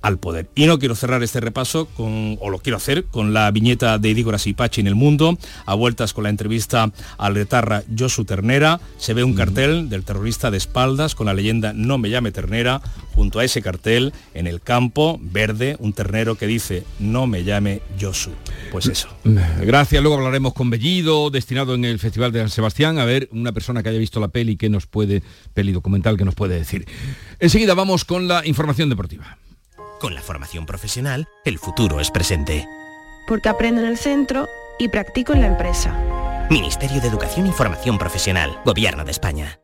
[0.02, 0.50] al poder.
[0.56, 4.10] Y no quiero cerrar este repaso con, o lo quiero hacer con la viñeta de
[4.10, 9.14] Idígora Sipachi en el mundo, a vueltas con la entrevista al retarra Josu Ternera, se
[9.14, 12.82] ve un cartel del terrorista de espaldas con la leyenda No me llame Ternera,
[13.14, 17.82] junto a ese cartel en el campo verde, un ternero que dice No me llame
[18.00, 18.32] Josu.
[18.72, 19.10] Pues eso.
[19.24, 23.52] Gracias, luego hablaremos con Bellido, destinado en el Festival de San Sebastián, a ver una
[23.52, 26.86] persona que haya visto la peli que nos puede, peli documental que nos puede decir.
[27.40, 29.38] Enseguida vamos con la información deportiva.
[30.00, 32.66] Con la formación profesional, el futuro es presente.
[33.28, 34.48] Porque aprendo en el centro
[34.80, 36.48] y practico en la empresa.
[36.50, 39.60] Ministerio de Educación y Formación Profesional, Gobierno de España.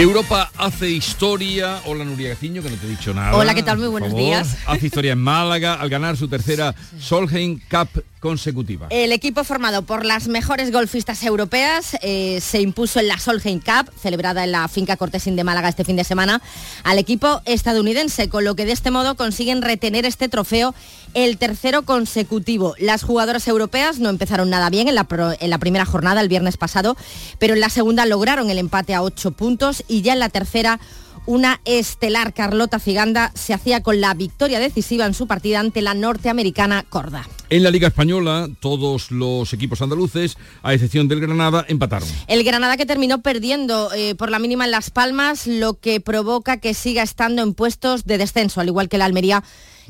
[0.00, 1.80] Europa hace historia.
[1.86, 3.34] Hola Nuria Gaciño, que no te he dicho nada.
[3.34, 3.78] Hola, ¿qué tal?
[3.78, 4.58] Muy buenos días.
[4.66, 8.88] Hace historia en Málaga al ganar su tercera Solheim Cup consecutiva.
[8.90, 13.90] El equipo formado por las mejores golfistas europeas eh, se impuso en la Solheim Cup,
[13.98, 16.42] celebrada en la finca Cortesín de Málaga este fin de semana,
[16.84, 20.74] al equipo estadounidense, con lo que de este modo consiguen retener este trofeo
[21.16, 22.74] el tercero consecutivo.
[22.78, 25.06] Las jugadoras europeas no empezaron nada bien en la,
[25.40, 26.94] en la primera jornada el viernes pasado,
[27.38, 30.78] pero en la segunda lograron el empate a ocho puntos y ya en la tercera
[31.24, 35.94] una estelar Carlota Ciganda se hacía con la victoria decisiva en su partida ante la
[35.94, 37.26] norteamericana Corda.
[37.48, 42.08] En la Liga Española, todos los equipos andaluces, a excepción del Granada, empataron.
[42.26, 46.58] El Granada que terminó perdiendo eh, por la mínima en Las Palmas, lo que provoca
[46.58, 49.42] que siga estando en puestos de descenso, al igual que la Almería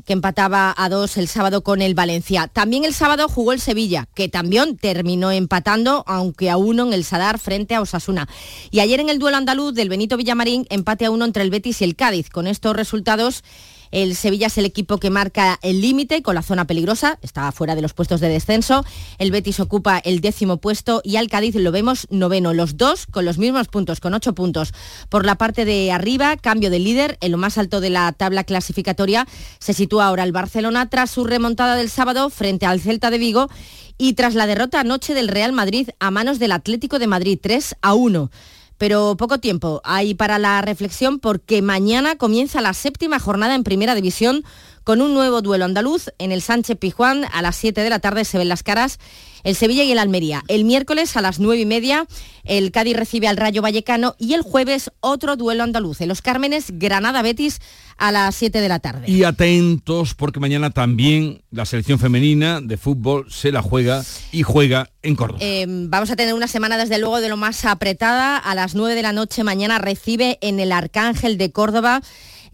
[0.05, 2.47] que empataba a dos el sábado con el Valencia.
[2.47, 7.03] También el sábado jugó el Sevilla, que también terminó empatando, aunque a uno en el
[7.03, 8.27] Sadar frente a Osasuna.
[8.71, 11.81] Y ayer en el duelo andaluz del Benito Villamarín, empate a uno entre el Betis
[11.81, 12.29] y el Cádiz.
[12.29, 13.43] Con estos resultados
[13.91, 17.75] el Sevilla es el equipo que marca el límite con la zona peligrosa, está fuera
[17.75, 18.85] de los puestos de descenso.
[19.17, 22.53] El Betis ocupa el décimo puesto y al Cádiz lo vemos noveno.
[22.53, 24.73] Los dos con los mismos puntos, con ocho puntos.
[25.09, 27.17] Por la parte de arriba, cambio de líder.
[27.21, 29.27] En lo más alto de la tabla clasificatoria
[29.59, 33.49] se sitúa ahora el Barcelona tras su remontada del sábado frente al Celta de Vigo
[33.97, 37.75] y tras la derrota anoche del Real Madrid a manos del Atlético de Madrid 3
[37.81, 38.29] a 1
[38.77, 39.81] pero poco tiempo.
[39.83, 44.43] Hay para la reflexión porque mañana comienza la séptima jornada en Primera División
[44.87, 48.23] con un nuevo duelo andaluz en el Sánchez Pijuán a las 7 de la tarde
[48.23, 48.99] se ven las caras
[49.43, 50.45] el Sevilla y el Almería.
[50.47, 52.07] El miércoles a las 9 y media
[52.45, 56.67] el Cádiz recibe al Rayo Vallecano y el jueves otro duelo andaluz en Los Cármenes,
[56.79, 57.59] Granada Betis
[57.97, 59.11] a las 7 de la tarde.
[59.11, 64.89] Y atentos porque mañana también la selección femenina de fútbol se la juega y juega
[65.01, 65.39] en Córdoba.
[65.41, 68.37] Eh, vamos a tener una semana desde luego de lo más apretada.
[68.37, 72.01] A las 9 de la noche mañana recibe en el Arcángel de Córdoba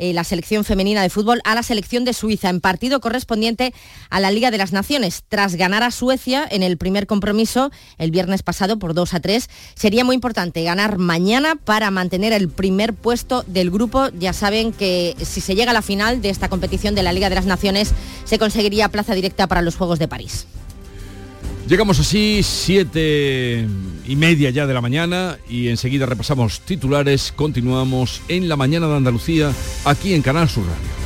[0.04, 3.74] eh, la selección femenina de fútbol a la selección de Suiza en partido correspondiente
[4.10, 5.24] a la Liga de las Naciones.
[5.30, 9.50] Tras ganar a Suecia en el primer compromiso el viernes pasado por 2 a 3,
[9.76, 14.10] sería muy importante ganar mañana para mantener el primer puesto del grupo.
[14.20, 17.30] Ya saben que si se llega a la final de esta competición de la Liga
[17.30, 17.94] de las Naciones
[18.26, 20.48] se conseguiría plaza directa para los Juegos de París.
[21.68, 23.66] Llegamos así, siete
[24.06, 27.32] y media ya de la mañana y enseguida repasamos titulares.
[27.32, 29.54] Continuamos en la mañana de Andalucía,
[29.86, 31.04] aquí en Canal Sur Radio.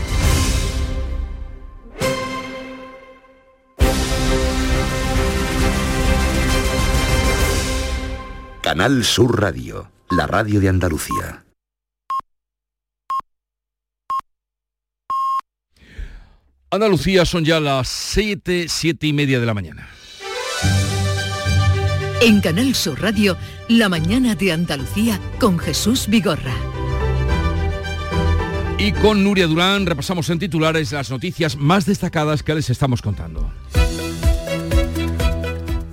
[8.61, 11.45] Canal Sur Radio, la radio de Andalucía.
[16.71, 19.87] Andalucía son ya las siete, siete y media de la mañana.
[22.19, 23.37] En Canal Sur Radio,
[23.69, 26.55] La mañana de Andalucía con Jesús Vigorra.
[28.79, 33.51] Y con Nuria Durán repasamos en titulares las noticias más destacadas que les estamos contando.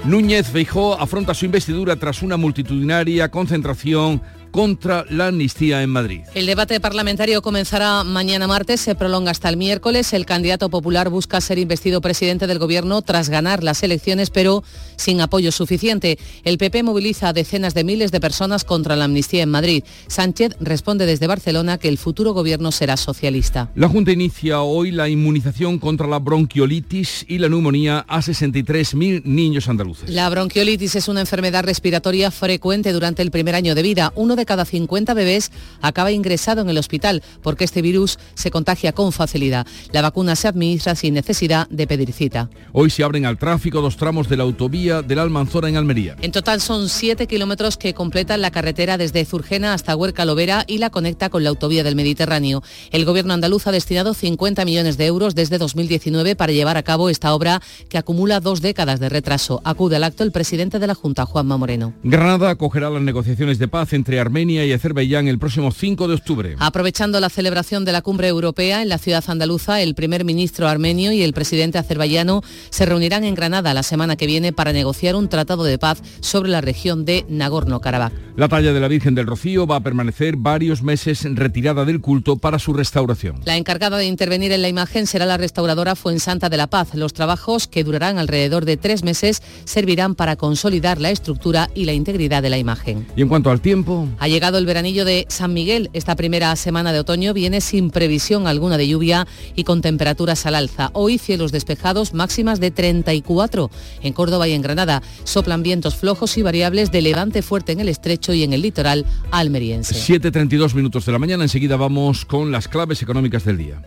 [0.04, 4.22] Núñez Feijó afronta su investidura tras una multitudinaria concentración
[4.54, 6.20] contra la amnistía en Madrid.
[6.32, 10.12] El debate parlamentario comenzará mañana martes, se prolonga hasta el miércoles.
[10.12, 14.62] El candidato popular busca ser investido presidente del gobierno tras ganar las elecciones, pero
[14.94, 16.20] sin apoyo suficiente.
[16.44, 19.82] El PP moviliza a decenas de miles de personas contra la amnistía en Madrid.
[20.06, 23.72] Sánchez responde desde Barcelona que el futuro gobierno será socialista.
[23.74, 29.68] La Junta inicia hoy la inmunización contra la bronquiolitis y la neumonía a 63.000 niños
[29.68, 30.10] andaluces.
[30.10, 34.12] La bronquiolitis es una enfermedad respiratoria frecuente durante el primer año de vida.
[34.14, 38.92] Uno de cada 50 bebés acaba ingresado en el hospital porque este virus se contagia
[38.92, 39.66] con facilidad.
[39.92, 42.50] La vacuna se administra sin necesidad de pedir cita.
[42.72, 46.16] Hoy se abren al tráfico dos tramos de la autovía de la Almanzora en Almería.
[46.20, 50.78] En total son 7 kilómetros que completan la carretera desde Zurgena hasta Huerca Lovera y
[50.78, 52.62] la conecta con la autovía del Mediterráneo.
[52.90, 57.08] El gobierno andaluz ha destinado 50 millones de euros desde 2019 para llevar a cabo
[57.10, 59.60] esta obra que acumula dos décadas de retraso.
[59.64, 61.94] Acude al acto el presidente de la Junta, Juanma Moreno.
[62.02, 66.14] Granada acogerá las negociaciones de paz entre Armenia Armenia y Azerbaiyán el próximo 5 de
[66.14, 66.56] octubre.
[66.58, 71.12] Aprovechando la celebración de la cumbre europea en la ciudad andaluza, el primer ministro armenio
[71.12, 75.28] y el presidente azerbaiyano se reunirán en Granada la semana que viene para negociar un
[75.28, 78.10] tratado de paz sobre la región de Nagorno-Karabaj.
[78.36, 82.36] La talla de la Virgen del Rocío va a permanecer varios meses retirada del culto
[82.36, 83.36] para su restauración.
[83.44, 86.96] La encargada de intervenir en la imagen será la restauradora Fuensanta de la Paz.
[86.96, 91.92] Los trabajos, que durarán alrededor de tres meses, servirán para consolidar la estructura y la
[91.92, 93.06] integridad de la imagen.
[93.14, 94.08] Y en cuanto al tiempo...
[94.18, 95.90] Ha llegado el veranillo de San Miguel.
[95.92, 100.54] Esta primera semana de otoño viene sin previsión alguna de lluvia y con temperaturas al
[100.54, 100.90] alza.
[100.92, 103.70] Hoy cielos despejados, máximas de 34
[104.02, 105.02] en Córdoba y en Granada.
[105.24, 109.04] Soplan vientos flojos y variables de levante fuerte en el estrecho y en el litoral
[109.30, 109.94] almeriense.
[109.94, 111.44] 7.32 minutos de la mañana.
[111.44, 113.82] Enseguida vamos con las claves económicas del día.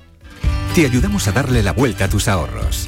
[0.75, 2.87] Te ayudamos a darle la vuelta a tus ahorros.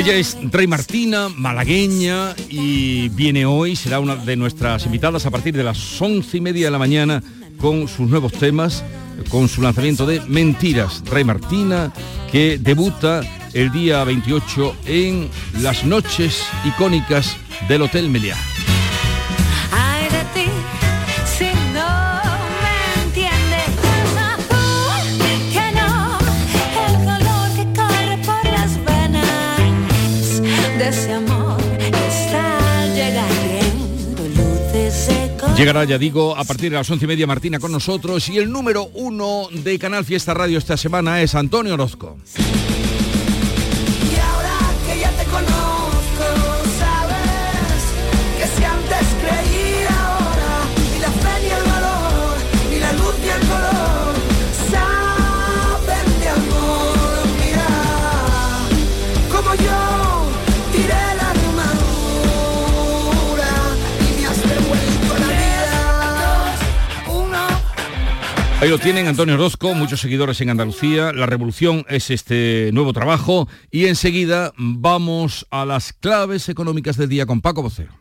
[0.00, 5.54] Ella es Rey Martina, malagueña, y viene hoy, será una de nuestras invitadas a partir
[5.54, 7.22] de las once y media de la mañana
[7.58, 8.82] con sus nuevos temas,
[9.28, 11.02] con su lanzamiento de Mentiras.
[11.04, 11.92] Rey Martina,
[12.32, 13.20] que debuta
[13.52, 15.28] el día 28 en
[15.60, 17.36] las noches icónicas
[17.68, 18.38] del Hotel Meliá.
[35.60, 38.50] Llegará, ya digo, a partir de las once y media Martina con nosotros y el
[38.50, 42.16] número uno de Canal Fiesta Radio esta semana es Antonio Orozco.
[68.60, 71.14] Ahí lo tienen, Antonio Orozco, muchos seguidores en Andalucía.
[71.14, 77.24] La revolución es este nuevo trabajo y enseguida vamos a las claves económicas del día
[77.24, 77.94] con Paco Vocero.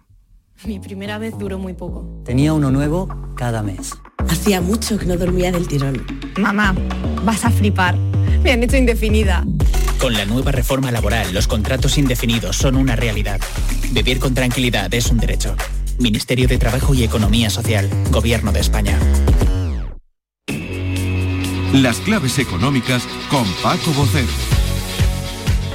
[0.65, 2.21] Mi primera vez duró muy poco.
[2.25, 3.07] Tenía uno nuevo
[3.37, 3.93] cada mes.
[4.27, 6.05] Hacía mucho que no dormía del tirón.
[6.37, 6.75] Mamá,
[7.23, 7.95] vas a flipar.
[8.43, 9.45] Me han hecho indefinida.
[9.97, 13.39] Con la nueva reforma laboral, los contratos indefinidos son una realidad.
[13.91, 15.55] Vivir con tranquilidad es un derecho.
[15.99, 18.99] Ministerio de Trabajo y Economía Social, Gobierno de España.
[21.73, 24.27] Las claves económicas con Paco Bocero.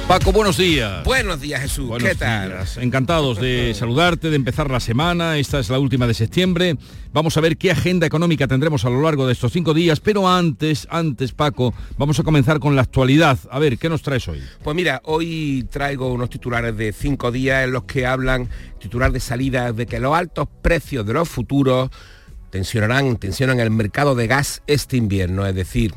[0.09, 1.03] Paco, buenos días.
[1.05, 1.87] Buenos días, Jesús.
[1.87, 2.49] Buenos ¿Qué tal?
[2.49, 2.77] días.
[2.77, 5.37] Encantados de saludarte, de empezar la semana.
[5.37, 6.75] Esta es la última de septiembre.
[7.13, 10.01] Vamos a ver qué agenda económica tendremos a lo largo de estos cinco días.
[10.01, 13.39] Pero antes, antes, Paco, vamos a comenzar con la actualidad.
[13.49, 14.43] A ver, ¿qué nos traes hoy?
[14.63, 19.21] Pues mira, hoy traigo unos titulares de cinco días en los que hablan, titular de
[19.21, 21.89] salida, de que los altos precios de los futuros
[22.55, 25.93] tensionarán, tensionan el mercado de gas este invierno, es decir,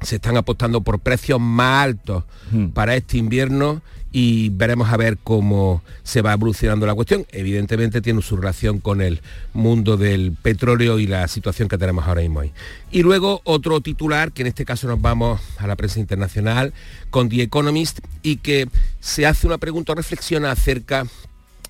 [0.00, 2.24] se están apostando por precios más altos
[2.72, 7.26] para este invierno y veremos a ver cómo se va evolucionando la cuestión.
[7.30, 9.20] Evidentemente tiene su relación con el
[9.52, 12.54] mundo del petróleo y la situación que tenemos ahora mismo ahí.
[12.90, 16.72] Y luego otro titular, que en este caso nos vamos a la prensa internacional,
[17.10, 18.66] con The Economist, y que
[18.98, 21.04] se hace una pregunta o reflexiona acerca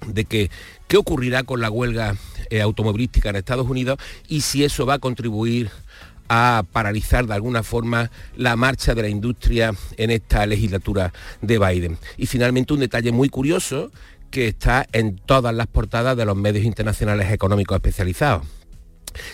[0.06, 0.50] de que
[0.86, 2.16] qué ocurrirá con la huelga
[2.50, 5.70] eh, automovilística en Estados Unidos y si eso va a contribuir
[6.28, 11.98] a paralizar de alguna forma la marcha de la industria en esta legislatura de Biden.
[12.16, 13.90] Y finalmente un detalle muy curioso
[14.30, 18.46] que está en todas las portadas de los medios internacionales económicos especializados.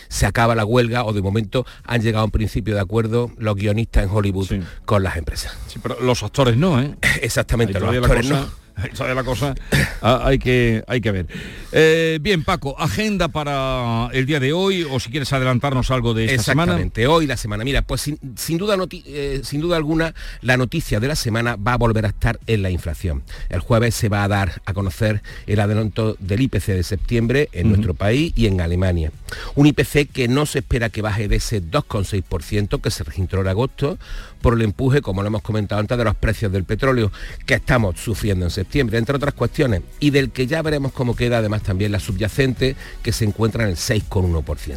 [0.08, 3.56] Se acaba la huelga o de momento han llegado a un principio de acuerdo los
[3.56, 4.48] guionistas en Hollywood
[4.84, 5.56] con las empresas.
[5.66, 6.94] Sí, pero los actores no, ¿eh?
[7.22, 8.63] Exactamente, los actores no.
[8.94, 9.54] todavía la cosa
[10.02, 11.26] ah, hay, que, hay que ver.
[11.72, 16.26] Eh, bien, Paco, agenda para el día de hoy o si quieres adelantarnos algo de
[16.26, 16.72] esta semana.
[16.72, 17.64] Exactamente, hoy la semana.
[17.64, 21.74] Mira, pues sin, sin duda eh, sin duda alguna, la noticia de la semana va
[21.74, 23.22] a volver a estar en la inflación.
[23.48, 27.68] El jueves se va a dar a conocer el adelanto del IPC de septiembre en
[27.68, 29.12] nuestro país y en Alemania.
[29.54, 33.48] Un IPC que no se espera que baje de ese 2,6% que se registró en
[33.48, 33.98] agosto
[34.44, 37.10] por el empuje, como lo hemos comentado antes, de los precios del petróleo
[37.46, 41.38] que estamos sufriendo en septiembre, entre otras cuestiones, y del que ya veremos cómo queda
[41.38, 44.76] además también la subyacente que se encuentra en el 6,1%.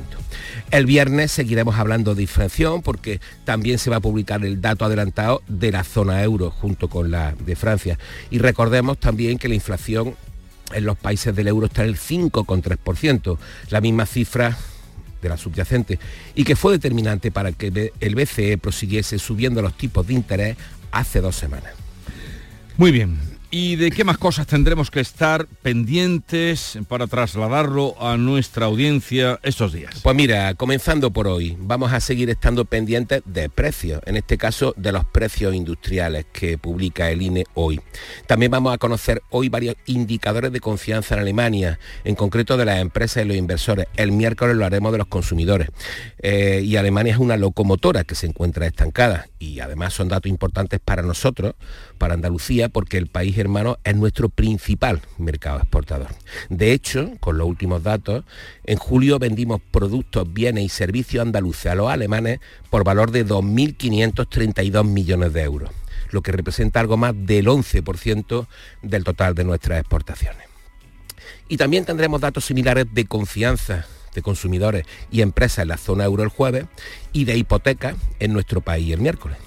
[0.71, 5.41] El viernes seguiremos hablando de inflación porque también se va a publicar el dato adelantado
[5.49, 7.99] de la zona euro junto con la de Francia.
[8.29, 10.15] Y recordemos también que la inflación
[10.71, 13.37] en los países del euro está en el 5,3%,
[13.69, 14.57] la misma cifra
[15.21, 15.99] de la subyacente,
[16.35, 20.57] y que fue determinante para que el BCE prosiguiese subiendo los tipos de interés
[20.91, 21.73] hace dos semanas.
[22.77, 23.36] Muy bien.
[23.49, 29.71] ¿Y de qué más cosas tendremos que estar pendientes para trasladarlo a nuestra audiencia estos
[29.71, 30.01] días?
[30.03, 34.73] Pues mira, comenzando por hoy, vamos a seguir estando pendientes de precios, en este caso
[34.75, 37.79] de los precios industriales que publica el INE hoy.
[38.27, 42.79] También vamos a conocer hoy varios indicadores de confianza en Alemania, en concreto de las
[42.79, 43.87] empresas y los inversores.
[43.95, 45.69] El miércoles lo haremos de los consumidores.
[46.19, 50.81] Eh, y Alemania es una locomotora que se encuentra estancada y además son datos importantes
[50.83, 51.55] para nosotros,
[51.97, 56.07] para Andalucía, porque el país hermano es nuestro principal mercado exportador.
[56.49, 58.23] De hecho, con los últimos datos,
[58.63, 64.83] en julio vendimos productos, bienes y servicios andaluces a los alemanes por valor de 2.532
[64.85, 65.71] millones de euros,
[66.11, 68.47] lo que representa algo más del 11%
[68.81, 70.43] del total de nuestras exportaciones.
[71.49, 76.23] Y también tendremos datos similares de confianza de consumidores y empresas en la zona euro
[76.23, 76.65] el jueves
[77.13, 79.37] y de hipotecas en nuestro país el miércoles.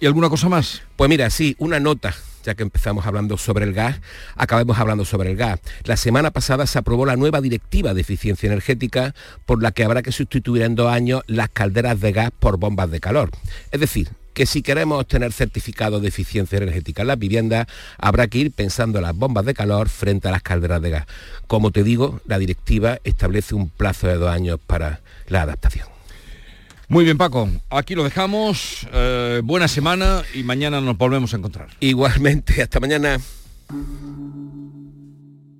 [0.00, 0.82] ¿Y alguna cosa más?
[0.96, 2.14] Pues mira, sí, una nota,
[2.44, 4.00] ya que empezamos hablando sobre el gas,
[4.36, 5.60] acabemos hablando sobre el gas.
[5.84, 9.14] La semana pasada se aprobó la nueva directiva de eficiencia energética
[9.46, 12.90] por la que habrá que sustituir en dos años las calderas de gas por bombas
[12.90, 13.30] de calor.
[13.70, 17.66] Es decir, que si queremos obtener certificado de eficiencia energética en las viviendas,
[17.98, 21.06] habrá que ir pensando en las bombas de calor frente a las calderas de gas.
[21.46, 25.93] Como te digo, la directiva establece un plazo de dos años para la adaptación.
[26.88, 27.48] Muy bien, Paco.
[27.70, 28.86] Aquí lo dejamos.
[28.92, 31.68] Eh, buena semana y mañana nos volvemos a encontrar.
[31.80, 33.18] Igualmente, hasta mañana.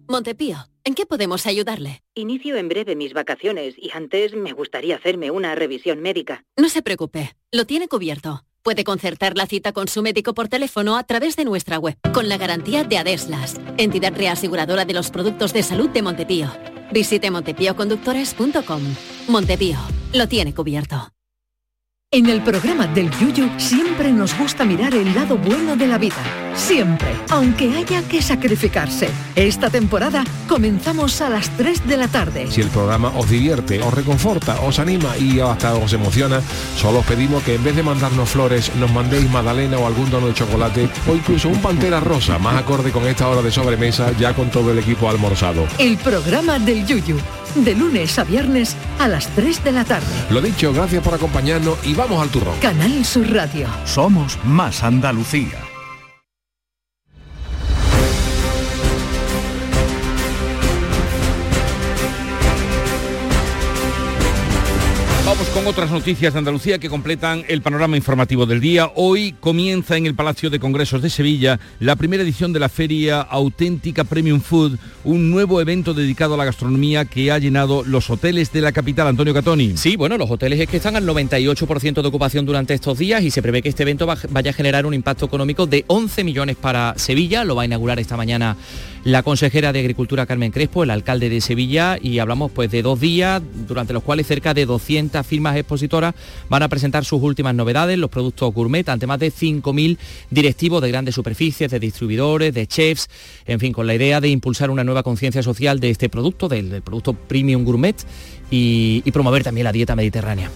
[0.09, 2.03] Montepío, ¿En qué podemos ayudarle?
[2.15, 6.45] Inicio en breve mis vacaciones y antes me gustaría hacerme una revisión médica.
[6.59, 8.44] No se preocupe, lo tiene cubierto.
[8.65, 12.31] Puede concertar la cita con su médico por teléfono a través de nuestra web, con
[12.31, 16.51] la garantía de Adeslas, entidad reaseguradora de los productos de salud de Montepío.
[16.91, 18.83] Visite montepíoconductores.com.
[19.29, 19.77] Montepío,
[20.15, 21.13] lo tiene cubierto.
[22.15, 26.23] En el programa del Yuyu siempre nos gusta mirar el lado bueno de la vida.
[26.55, 29.09] Siempre, aunque haya que sacrificarse.
[29.35, 32.47] Esta temporada comenzamos a las 3 de la tarde.
[32.53, 36.41] Si el programa os divierte, os reconforta, os anima y hasta os emociona,
[36.77, 40.29] solo os pedimos que en vez de mandarnos flores, nos mandéis magdalena o algún dono
[40.29, 44.35] de chocolate o incluso un pantera rosa, más acorde con esta hora de sobremesa, ya
[44.35, 45.67] con todo el equipo almorzado.
[45.79, 47.17] El programa del Yuyu,
[47.55, 50.07] de lunes a viernes a las 3 de la tarde.
[50.31, 52.59] Lo dicho, gracias por acompañarnos y vamos al turrón.
[52.61, 53.69] Canal Sur Radio.
[53.85, 55.74] Somos más Andalucía.
[65.67, 68.91] Otras noticias de Andalucía que completan el panorama informativo del día.
[68.97, 73.23] Hoy comienza en el Palacio de Congresos de Sevilla la primera edición de la feria
[73.23, 78.53] Auténtica Premium Food, un nuevo evento dedicado a la gastronomía que ha llenado los hoteles
[78.53, 79.07] de la capital.
[79.07, 79.77] Antonio Catoni.
[79.79, 83.31] Sí, bueno, los hoteles es que están al 98% de ocupación durante estos días y
[83.31, 86.57] se prevé que este evento va- vaya a generar un impacto económico de 11 millones
[86.57, 87.43] para Sevilla.
[87.43, 88.57] Lo va a inaugurar esta mañana
[89.05, 92.99] la consejera de Agricultura Carmen Crespo, el alcalde de Sevilla y hablamos pues de dos
[92.99, 96.15] días durante los cuales cerca de 200 firmas expositoras
[96.49, 99.99] van a presentar sus últimas novedades, los productos gourmet ante más de 5.000
[100.31, 103.11] directivos de grandes superficies, de distribuidores, de chefs,
[103.45, 106.81] en fin, con la idea de impulsar una nueva conciencia social de este producto, del,
[106.81, 107.97] producto premium gourmet
[108.51, 110.51] y, y promover también la dieta mediterránea.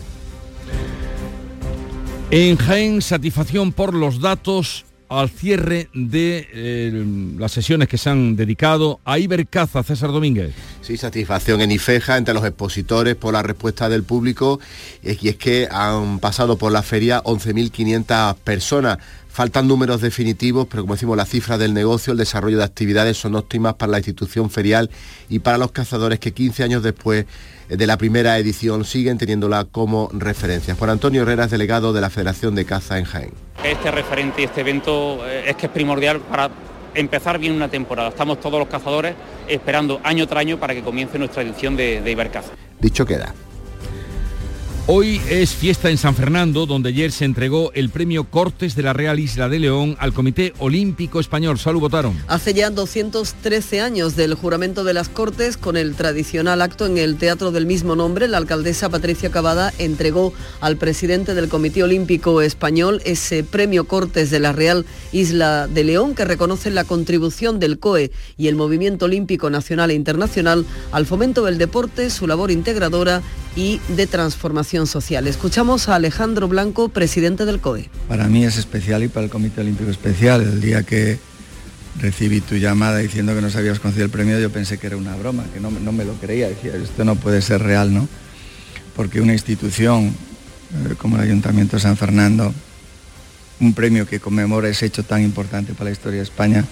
[2.30, 7.04] En Jaén, satisfacción por los datos al cierre de eh,
[7.38, 10.52] las sesiones que se han dedicado a Ibercaza, César Domínguez.
[10.82, 14.60] Sí, satisfacción en Ifeja entre los expositores por la respuesta del público
[15.02, 18.98] y es que han pasado por la feria 11.500 personas.
[19.28, 23.36] Faltan números definitivos, pero como decimos, las cifras del negocio, el desarrollo de actividades son
[23.36, 24.90] óptimas para la institución ferial
[25.28, 27.26] y para los cazadores que 15 años después
[27.68, 30.74] de la primera edición siguen teniéndola como referencia.
[30.74, 33.32] Juan Antonio Herrera es delegado de la Federación de Caza en Jaén.
[33.62, 36.50] Este referente y este evento eh, es que es primordial para
[36.94, 38.08] empezar bien una temporada.
[38.08, 39.14] Estamos todos los cazadores
[39.46, 42.52] esperando año tras año para que comience nuestra edición de, de Ibercaza.
[42.80, 43.34] Dicho queda.
[44.90, 48.94] Hoy es fiesta en San Fernando, donde ayer se entregó el premio Cortes de la
[48.94, 51.58] Real Isla de León al Comité Olímpico Español.
[51.58, 52.16] Salud, votaron.
[52.26, 57.18] Hace ya 213 años del juramento de las Cortes, con el tradicional acto en el
[57.18, 60.32] teatro del mismo nombre, la alcaldesa Patricia Cavada entregó
[60.62, 66.14] al presidente del Comité Olímpico Español ese premio Cortes de la Real Isla de León,
[66.14, 71.44] que reconoce la contribución del COE y el Movimiento Olímpico Nacional e Internacional al fomento
[71.44, 73.20] del deporte, su labor integradora
[73.54, 75.26] y de transformación social.
[75.26, 77.90] Escuchamos a Alejandro Blanco, presidente del COE.
[78.08, 80.42] Para mí es especial y para el Comité Olímpico especial.
[80.42, 81.18] El día que
[82.00, 85.16] recibí tu llamada diciendo que nos habías concedido el premio, yo pensé que era una
[85.16, 86.48] broma, que no, me lo creía.
[86.48, 88.08] Decía, esto no puede ser real, ¿no?
[88.94, 92.52] Porque una institución eh, como el Ayuntamiento de San Fernando,
[93.60, 96.64] un premio que conmemora ese hecho tan importante para la historia de España,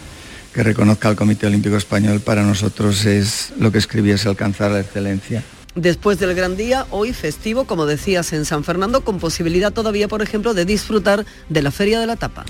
[0.54, 5.42] que reconozca al Comité Olímpico Español, para nosotros es lo que escribiese alcanzar la excelencia.
[5.76, 10.22] Después del gran día, hoy festivo, como decías, en San Fernando, con posibilidad todavía, por
[10.22, 12.46] ejemplo, de disfrutar de la Feria de la Tapa.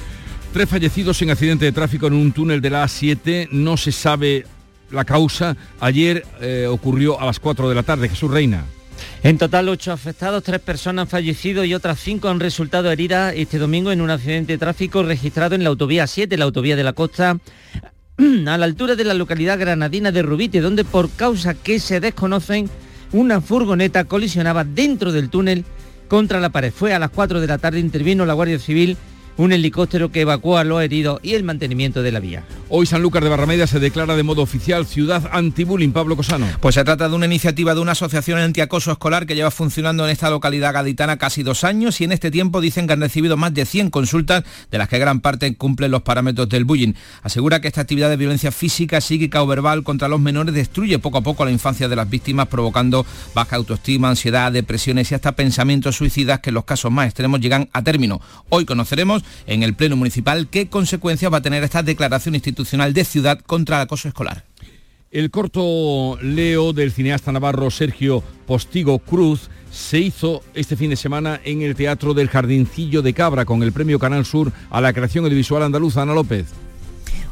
[0.53, 3.49] Tres fallecidos en accidente de tráfico en un túnel de la A7.
[3.51, 4.47] No se sabe
[4.93, 5.57] la causa.
[5.81, 8.09] Ayer eh, ocurrió a las 4 de la tarde.
[8.09, 8.65] Jesús Reina.
[9.25, 13.59] En total, ocho afectados, tres personas han fallecido y otras cinco han resultado heridas este
[13.59, 16.93] domingo en un accidente de tráfico registrado en la autovía 7, la autovía de la
[16.93, 17.39] costa,
[18.47, 22.71] a la altura de la localidad granadina de Rubite, donde por causa que se desconocen,
[23.17, 25.65] una furgoneta colisionaba dentro del túnel
[26.09, 26.73] contra la pared.
[26.73, 28.97] Fue a las 4 de la tarde, intervino la Guardia Civil,
[29.37, 32.45] un helicóptero que evacuó a los heridos y el mantenimiento de la vía.
[32.69, 35.93] Hoy Sanlúcar de Barrameda se declara de modo oficial ciudad anti-bullying.
[35.93, 36.47] Pablo Cosano.
[36.61, 40.11] Pues se trata de una iniciativa de una asociación antiacoso escolar que lleva funcionando en
[40.11, 43.55] esta localidad gaditana casi dos años y en este tiempo dicen que han recibido más
[43.55, 46.95] de 100 consultas, de las que gran parte cumplen los parámetros del bullying.
[47.23, 51.19] Asegura que esta actividad de violencia física, psíquica o verbal contra los menores destruye poco
[51.19, 55.97] a poco la infancia de las víctimas, provocando baja autoestima, ansiedad, depresiones y hasta pensamientos
[55.97, 58.21] suicidas que en los casos más extremos llegan a término.
[58.49, 63.05] Hoy conoceremos en el Pleno Municipal qué consecuencias va a tener esta declaración institucional de
[63.05, 64.45] ciudad contra el acoso escolar.
[65.11, 71.41] El corto Leo del cineasta navarro Sergio Postigo Cruz se hizo este fin de semana
[71.45, 75.25] en el Teatro del Jardincillo de Cabra con el premio Canal Sur a la creación
[75.25, 76.47] audiovisual andaluza Ana López.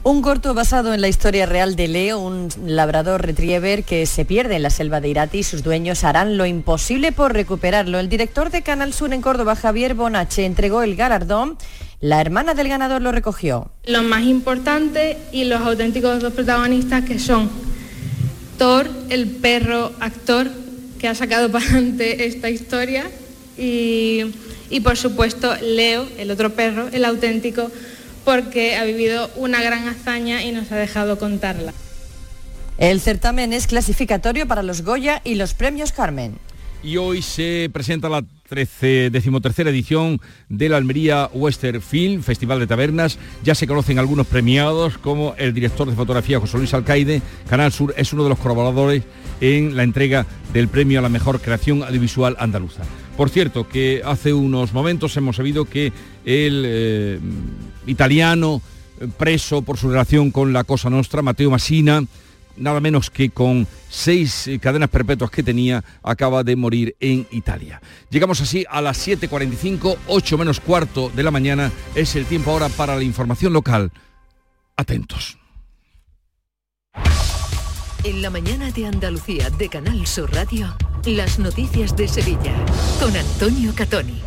[0.05, 4.57] Un corto basado en la historia real de Leo, un labrador retriever que se pierde
[4.57, 5.43] en la selva de Irati.
[5.43, 7.99] Sus dueños harán lo imposible por recuperarlo.
[7.99, 11.57] El director de Canal Sur en Córdoba, Javier Bonache, entregó el galardón.
[12.05, 13.71] La hermana del ganador lo recogió.
[13.87, 17.49] Lo más importante y los auténticos dos protagonistas que son
[18.59, 20.51] Thor, el perro actor
[20.99, 23.11] que ha sacado para adelante esta historia,
[23.57, 24.21] y,
[24.69, 27.71] y por supuesto Leo, el otro perro, el auténtico
[28.27, 31.73] porque ha vivido una gran hazaña y nos ha dejado contarla.
[32.77, 36.37] El certamen es clasificatorio para los Goya y los premios Carmen.
[36.83, 38.23] Y hoy se presenta la
[38.55, 43.19] 13, decimotercera edición del Almería Western Film, Festival de Tabernas.
[43.43, 47.21] Ya se conocen algunos premiados, como el director de fotografía José Luis Alcaide.
[47.49, 49.03] Canal Sur es uno de los colaboradores
[49.41, 52.85] en la entrega del premio a la mejor creación audiovisual andaluza.
[53.17, 55.93] Por cierto, que hace unos momentos hemos sabido que
[56.25, 57.19] el eh,
[57.89, 58.63] italiano
[59.01, 62.05] eh, preso por su relación con la Cosa Nostra, Matteo Massina,
[62.57, 67.81] nada menos que con seis eh, cadenas perpetuas que tenía, acaba de morir en Italia.
[68.11, 71.73] Llegamos así a las 7.45, 8 menos cuarto de la mañana.
[71.95, 73.93] Es el tiempo ahora para la información local.
[74.77, 75.39] Atentos.
[78.05, 80.77] En la mañana de Andalucía de Canal Sur Radio,
[81.07, 82.55] las noticias de Sevilla
[83.01, 84.21] con Antonio Catoni.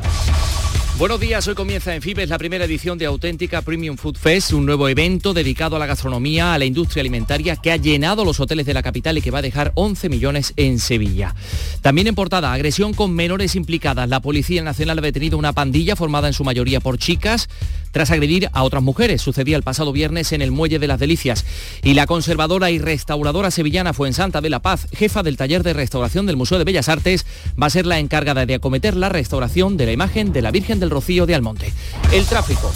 [0.97, 4.65] Buenos días, hoy comienza en Fibes la primera edición de Auténtica Premium Food Fest, un
[4.65, 8.65] nuevo evento dedicado a la gastronomía, a la industria alimentaria que ha llenado los hoteles
[8.65, 11.35] de la capital y que va a dejar 11 millones en Sevilla.
[11.81, 14.09] También en portada, agresión con menores implicadas.
[14.09, 17.47] La Policía Nacional ha detenido una pandilla formada en su mayoría por chicas
[17.91, 19.21] tras agredir a otras mujeres.
[19.21, 21.45] Sucedía el pasado viernes en el Muelle de las Delicias.
[21.83, 26.25] Y la conservadora y restauradora sevillana Fuensanta de la Paz, jefa del taller de restauración
[26.25, 27.25] del Museo de Bellas Artes,
[27.61, 30.79] va a ser la encargada de acometer la restauración de la imagen de la Virgen
[30.89, 31.71] Rocío de Almonte.
[32.11, 32.71] El tráfico.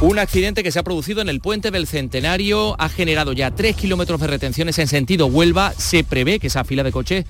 [0.00, 3.76] Un accidente que se ha producido en el puente del Centenario ha generado ya tres
[3.76, 5.72] kilómetros de retenciones en sentido Huelva.
[5.78, 7.24] Se prevé que esa fila de coches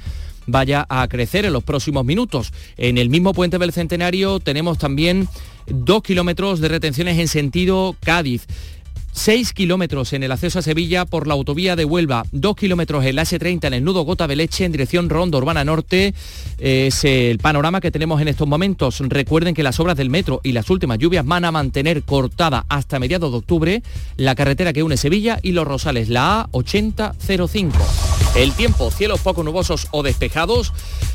[0.46, 2.52] vaya a crecer en los próximos minutos.
[2.76, 5.28] En el mismo puente del Centenario tenemos también
[5.66, 8.46] dos kilómetros de retenciones en sentido Cádiz.
[9.12, 13.16] 6 kilómetros en el acceso a Sevilla por la autovía de Huelva, 2 kilómetros en
[13.16, 16.14] la S30 en el nudo Gota Beleche en dirección Ronda Urbana Norte.
[16.58, 19.00] Es el panorama que tenemos en estos momentos.
[19.00, 22.98] Recuerden que las obras del metro y las últimas lluvias van a mantener cortada hasta
[22.98, 23.82] mediados de octubre
[24.16, 27.72] la carretera que une Sevilla y Los Rosales, la A8005.
[28.34, 30.72] El tiempo, cielos poco nubosos o despejados.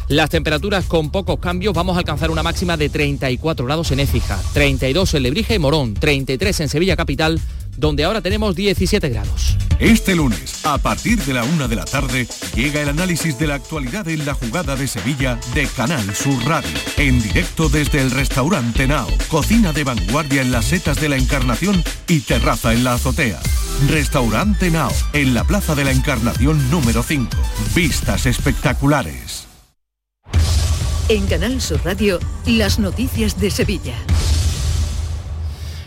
[0.08, 1.74] Las temperaturas con pocos cambios.
[1.74, 5.96] Vamos a alcanzar una máxima de 34 grados en Écija, 32 en Lebrija y Morón,
[5.96, 7.42] 33 en Sevilla Capital,
[7.78, 9.58] donde ahora tenemos 17 grados.
[9.80, 13.56] Este lunes, a partir de la una de la tarde, llega el análisis de la
[13.56, 16.70] actualidad en la jugada de Sevilla de Canal Sur Radio.
[16.98, 21.84] En directo desde el restaurante Nao, cocina de vanguardia en las setas de la Encarnación
[22.08, 23.40] y terraza en la azotea.
[23.88, 27.30] Restaurante Nao, en la Plaza de la Encarnación número 5.
[27.76, 29.48] Vistas espectaculares.
[31.10, 33.96] En Canal Sur Radio, las noticias de Sevilla.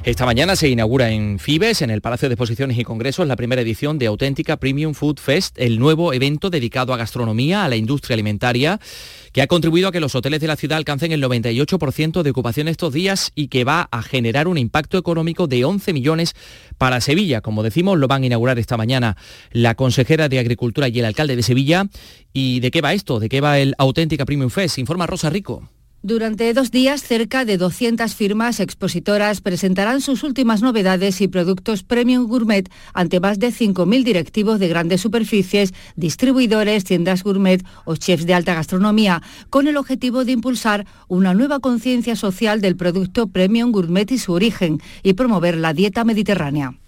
[0.03, 3.61] Esta mañana se inaugura en Fibes, en el Palacio de Exposiciones y Congresos, la primera
[3.61, 8.14] edición de Auténtica Premium Food Fest, el nuevo evento dedicado a gastronomía, a la industria
[8.14, 8.80] alimentaria,
[9.32, 12.68] que ha contribuido a que los hoteles de la ciudad alcancen el 98% de ocupación
[12.68, 16.34] estos días y que va a generar un impacto económico de 11 millones
[16.78, 17.42] para Sevilla.
[17.42, 19.18] Como decimos, lo van a inaugurar esta mañana
[19.53, 21.88] la consejera de Agricultura y el alcalde de Sevilla.
[22.32, 23.20] ¿Y de qué va esto?
[23.20, 24.78] ¿De qué va el Auténtica Premium Fest?
[24.78, 25.68] Informa Rosa Rico.
[26.03, 32.26] Durante dos días, cerca de 200 firmas expositoras presentarán sus últimas novedades y productos premium
[32.26, 38.32] gourmet ante más de 5.000 directivos de grandes superficies, distribuidores, tiendas gourmet o chefs de
[38.32, 39.20] alta gastronomía,
[39.51, 44.32] con el objetivo de impulsar una nueva conciencia social del producto premium gourmet y su
[44.32, 46.80] origen y promover la dieta mediterránea.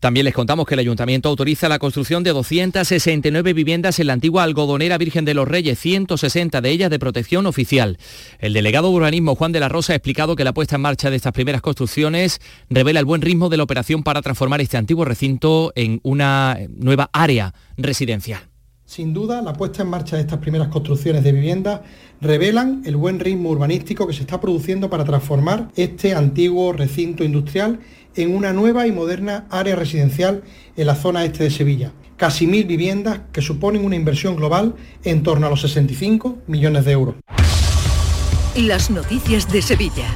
[0.00, 4.42] También les contamos que el ayuntamiento autoriza la construcción de 269 viviendas en la antigua
[4.42, 7.98] algodonera Virgen de los Reyes, 160 de ellas de protección oficial.
[8.38, 11.08] El delegado de urbanismo Juan de la Rosa ha explicado que la puesta en marcha
[11.08, 15.04] de estas primeras construcciones revela el buen ritmo de la operación para transformar este antiguo
[15.06, 18.40] recinto en una nueva área residencial.
[18.86, 21.80] Sin duda, la puesta en marcha de estas primeras construcciones de viviendas
[22.20, 27.80] revelan el buen ritmo urbanístico que se está produciendo para transformar este antiguo recinto industrial
[28.16, 30.42] en una nueva y moderna área residencial
[30.76, 31.92] en la zona este de Sevilla.
[32.16, 36.92] Casi mil viviendas que suponen una inversión global en torno a los 65 millones de
[36.92, 37.14] euros.
[38.56, 40.06] Las noticias de Sevilla.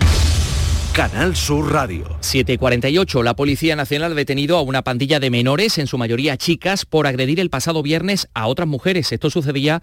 [0.93, 2.05] Canal Sur Radio.
[2.21, 3.23] 748.
[3.23, 7.07] La Policía Nacional ha detenido a una pandilla de menores, en su mayoría chicas, por
[7.07, 9.13] agredir el pasado viernes a otras mujeres.
[9.13, 9.83] Esto sucedía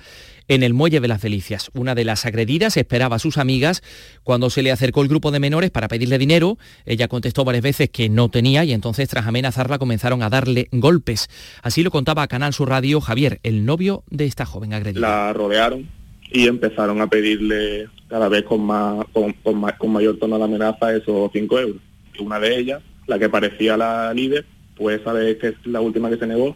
[0.49, 1.71] en el Muelle de las Delicias.
[1.73, 3.83] Una de las agredidas esperaba a sus amigas
[4.23, 6.57] cuando se le acercó el grupo de menores para pedirle dinero.
[6.85, 11.29] Ella contestó varias veces que no tenía y entonces tras amenazarla comenzaron a darle golpes.
[11.63, 14.99] Así lo contaba a Canal Sur Radio Javier, el novio de esta joven agredida.
[14.99, 15.96] La rodearon
[16.31, 21.31] y empezaron a pedirle cada vez con más con, con, mayor tono de amenaza esos
[21.31, 21.81] 5 euros.
[22.19, 26.09] Una de ellas, la que parecía la líder, pues esa vez que es la última
[26.09, 26.55] que se negó,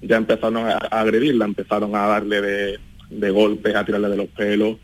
[0.00, 2.78] ya empezaron a, agredirla, empezaron a darle de,
[3.10, 4.76] de, golpes, a tirarle de los pelos,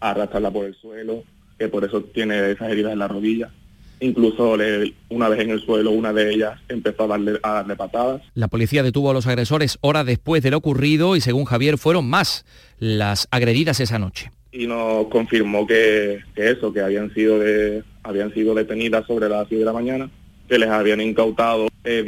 [0.00, 1.24] a arrastrarla por el suelo,
[1.58, 3.50] que por eso tiene esas heridas en la rodilla.
[4.02, 4.56] Incluso
[5.10, 8.20] una vez en el suelo, una de ellas empezó a darle, a darle patadas.
[8.34, 12.10] La policía detuvo a los agresores horas después de lo ocurrido y según Javier fueron
[12.10, 12.44] más
[12.80, 14.32] las agredidas esa noche.
[14.50, 19.60] Y nos confirmó que, eso, que habían sido, de, habían sido detenidas sobre las 10
[19.60, 20.10] de la mañana,
[20.48, 22.02] que les habían incautado eh,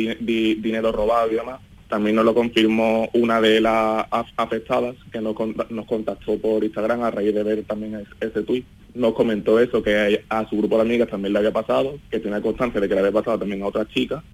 [0.59, 1.61] dinero robado y demás.
[1.95, 4.05] También nos lo confirmó una de las
[4.37, 5.37] afectadas que nos,
[5.87, 10.49] contactó por Instagram a raíz de ver también ese tuit nos comentó eso, que a
[10.49, 13.13] su grupo de amigas también le había pasado, que tenía constancia de que le había
[13.13, 14.25] pasado también a otras chicas.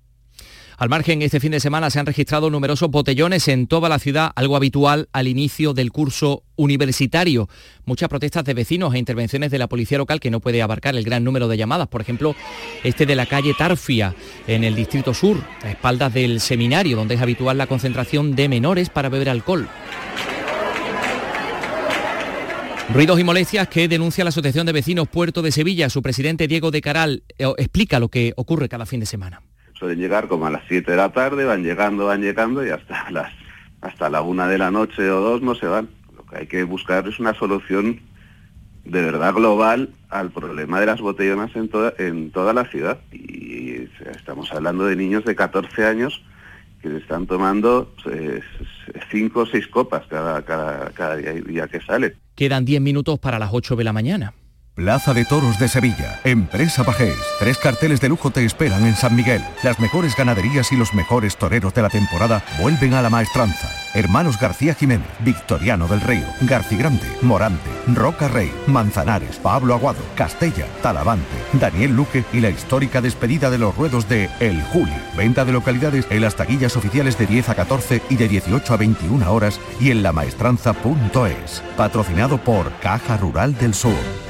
[0.80, 4.32] Al margen, este fin de semana se han registrado numerosos botellones en toda la ciudad,
[4.34, 7.50] algo habitual al inicio del curso universitario.
[7.84, 11.04] Muchas protestas de vecinos e intervenciones de la policía local que no puede abarcar el
[11.04, 11.88] gran número de llamadas.
[11.88, 12.34] Por ejemplo,
[12.82, 14.14] este de la calle Tarfia,
[14.46, 18.88] en el Distrito Sur, a espaldas del seminario, donde es habitual la concentración de menores
[18.88, 19.68] para beber alcohol.
[22.94, 25.90] Ruidos y molestias que denuncia la Asociación de Vecinos Puerto de Sevilla.
[25.90, 29.42] Su presidente Diego de Caral eh, explica lo que ocurre cada fin de semana.
[29.80, 33.10] Suelen llegar como a las 7 de la tarde, van llegando, van llegando y hasta
[33.10, 33.32] las
[33.80, 35.88] hasta la una de la noche o dos no se van.
[36.14, 38.00] Lo que hay que buscar es una solución
[38.84, 42.98] de verdad global al problema de las botellonas en toda, en toda la ciudad.
[43.10, 46.22] Y estamos hablando de niños de 14 años
[46.82, 48.42] que están tomando pues,
[49.10, 52.16] cinco o seis copas cada, cada, cada día que sale.
[52.34, 54.34] Quedan 10 minutos para las 8 de la mañana.
[54.80, 57.18] Plaza de Toros de Sevilla, Empresa Pajés.
[57.38, 59.44] Tres carteles de lujo te esperan en San Miguel.
[59.62, 63.68] Las mejores ganaderías y los mejores toreros de la temporada vuelven a la maestranza.
[63.92, 71.26] Hermanos García Jiménez, Victoriano del Río, Grande, Morante, Roca Rey, Manzanares, Pablo Aguado, Castella, Talavante,
[71.52, 74.94] Daniel Luque y la histórica despedida de los ruedos de El Juli.
[75.14, 78.76] Venta de localidades en las taquillas oficiales de 10 a 14 y de 18 a
[78.78, 81.62] 21 horas y en lamaestranza.es.
[81.76, 84.29] Patrocinado por Caja Rural del Sur.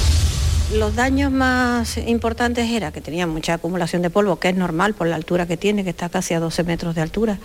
[0.73, 5.05] Los daños más importantes era que tenía mucha acumulación de polvo, que es normal por
[5.07, 7.39] la altura que tiene, que está casi a 12 metros de altura.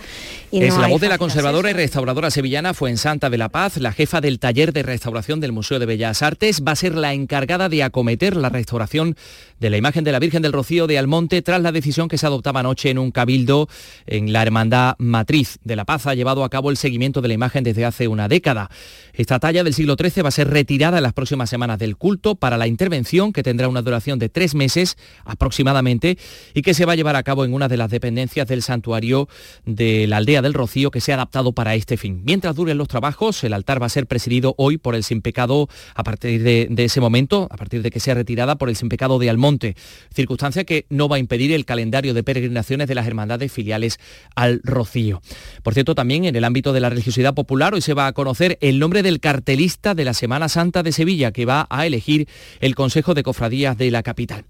[0.49, 3.77] es la voz de la conservadora y restauradora sevillana fue en Santa de la Paz,
[3.77, 7.13] la jefa del taller de restauración del Museo de Bellas Artes, va a ser la
[7.13, 9.17] encargada de acometer la restauración
[9.59, 12.27] de la imagen de la Virgen del Rocío de Almonte tras la decisión que se
[12.27, 13.67] adoptaba anoche en un cabildo
[14.05, 16.07] en la Hermandad Matriz de la Paz.
[16.07, 18.69] Ha llevado a cabo el seguimiento de la imagen desde hace una década.
[19.13, 22.35] Esta talla del siglo XIII va a ser retirada en las próximas semanas del culto
[22.35, 24.95] para la intervención que tendrá una duración de tres meses
[25.25, 26.17] aproximadamente
[26.53, 29.27] y que se va a llevar a cabo en una de las dependencias del santuario
[29.65, 32.21] de la aldea del Rocío que se ha adaptado para este fin.
[32.23, 35.67] Mientras duren los trabajos, el altar va a ser presidido hoy por el sin pecado
[35.95, 39.17] a partir de, ese momento, a partir de que sea retirada por el sin pecado
[39.17, 39.75] de Almonte,
[40.13, 43.99] circunstancia que no va a impedir el calendario de peregrinaciones de las hermandades filiales
[44.35, 45.21] al Rocío.
[45.63, 48.57] Por cierto, también en el ámbito de la religiosidad popular hoy se va a conocer
[48.61, 52.27] el nombre del cartelista de la Semana Santa de Sevilla que va a elegir
[52.59, 54.45] el Consejo de Cofradías de la capital.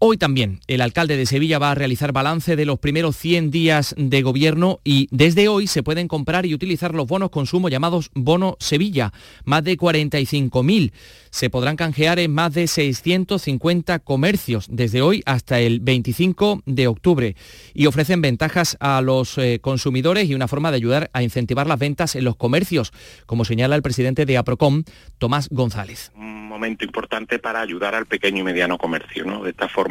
[0.00, 3.96] Hoy también el alcalde de Sevilla va a realizar balance de los primeros 100 días
[3.98, 8.56] de gobierno y desde hoy se pueden comprar y utilizar los bonos consumo llamados Bono
[8.60, 9.12] Sevilla,
[9.44, 10.92] más de 45.000
[11.30, 17.36] se podrán canjear en más de 650 comercios desde hoy hasta el 25 de octubre
[17.74, 21.78] y ofrecen ventajas a los eh, consumidores y una forma de ayudar a incentivar las
[21.78, 22.92] ventas en los comercios,
[23.26, 24.84] como señala el presidente de APROCOM,
[25.18, 26.12] Tomás González.
[26.14, 29.24] Un momento importante para ayudar al pequeño y mediano comercio.
[29.24, 29.42] ¿no?
[29.42, 29.87] De esta forma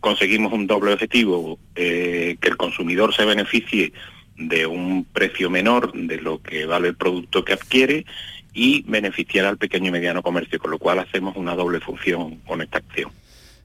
[0.00, 3.92] conseguimos un doble objetivo, eh, que el consumidor se beneficie
[4.36, 8.04] de un precio menor de lo que vale el producto que adquiere
[8.52, 12.62] y beneficiar al pequeño y mediano comercio, con lo cual hacemos una doble función con
[12.62, 13.10] esta acción.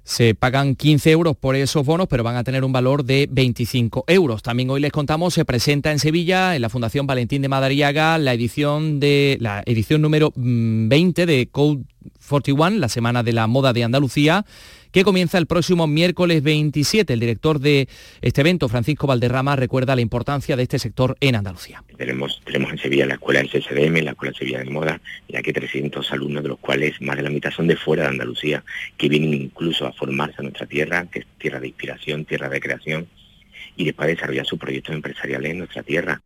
[0.04, 4.06] Se pagan 15 euros por esos bonos, pero van a tener un valor de 25
[4.08, 4.42] euros.
[4.42, 8.34] También hoy les contamos, se presenta en Sevilla, en la Fundación Valentín de Madariaga, la
[8.34, 11.84] edición, de, la edición número 20 mm, de Code
[12.28, 14.44] 41, la Semana de la Moda de Andalucía,
[14.92, 17.14] que comienza el próximo miércoles 27.
[17.14, 17.88] El director de
[18.22, 21.84] este evento, Francisco Valderrama, recuerda la importancia de este sector en Andalucía.
[21.98, 25.54] Tenemos, tenemos en Sevilla la escuela del CSDM, la escuela Sevilla de Moda, y aquí
[25.54, 28.64] 300 alumnos, de los cuales más de la mitad son de fuera de Andalucía,
[28.98, 32.60] que vienen incluso a formarse a nuestra tierra, que es tierra de inspiración, tierra de
[32.60, 33.08] creación,
[33.76, 36.22] y después desarrollar sus proyectos empresariales en nuestra tierra.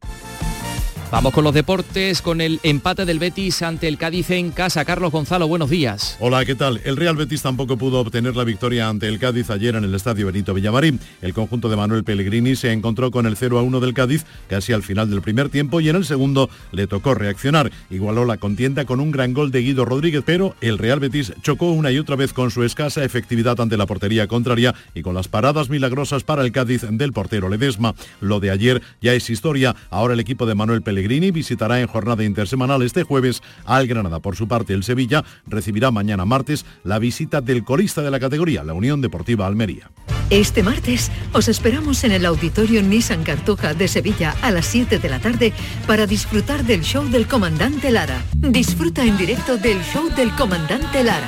[1.11, 4.83] Vamos con los deportes, con el empate del Betis ante el Cádiz en casa.
[4.85, 6.17] Carlos Gonzalo, buenos días.
[6.19, 6.81] Hola, ¿qué tal?
[6.83, 10.25] El Real Betis tampoco pudo obtener la victoria ante el Cádiz ayer en el Estadio
[10.25, 10.99] Benito Villamarín.
[11.21, 14.73] El conjunto de Manuel Pellegrini se encontró con el 0 a 1 del Cádiz casi
[14.73, 17.71] al final del primer tiempo y en el segundo le tocó reaccionar.
[17.91, 21.71] Igualó la contienda con un gran gol de Guido Rodríguez, pero el Real Betis chocó
[21.71, 25.27] una y otra vez con su escasa efectividad ante la portería contraria y con las
[25.27, 27.93] paradas milagrosas para el Cádiz del portero Ledesma.
[28.21, 29.75] Lo de ayer ya es historia.
[29.91, 34.21] Ahora el equipo de Manuel Pellegrini Pellegrini visitará en jornada intersemanal este jueves al Granada.
[34.21, 38.63] Por su parte, el Sevilla recibirá mañana martes la visita del corista de la categoría,
[38.63, 39.91] la Unión Deportiva Almería.
[40.29, 45.09] Este martes os esperamos en el Auditorio Nissan Cartuja de Sevilla a las 7 de
[45.09, 45.51] la tarde
[45.85, 48.23] para disfrutar del show del comandante Lara.
[48.31, 51.27] Disfruta en directo del show del comandante Lara,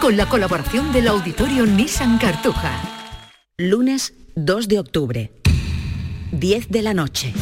[0.00, 2.70] con la colaboración del Auditorio Nissan Cartuja.
[3.58, 5.32] Lunes 2 de octubre,
[6.30, 7.34] 10 de la noche.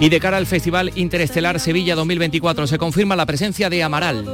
[0.00, 4.24] Y de cara al Festival Interestelar Sevilla 2024 se confirma la presencia de Amaral.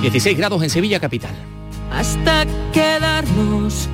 [0.00, 1.34] 16 grados en Sevilla capital.
[1.92, 3.88] Hasta quedarnos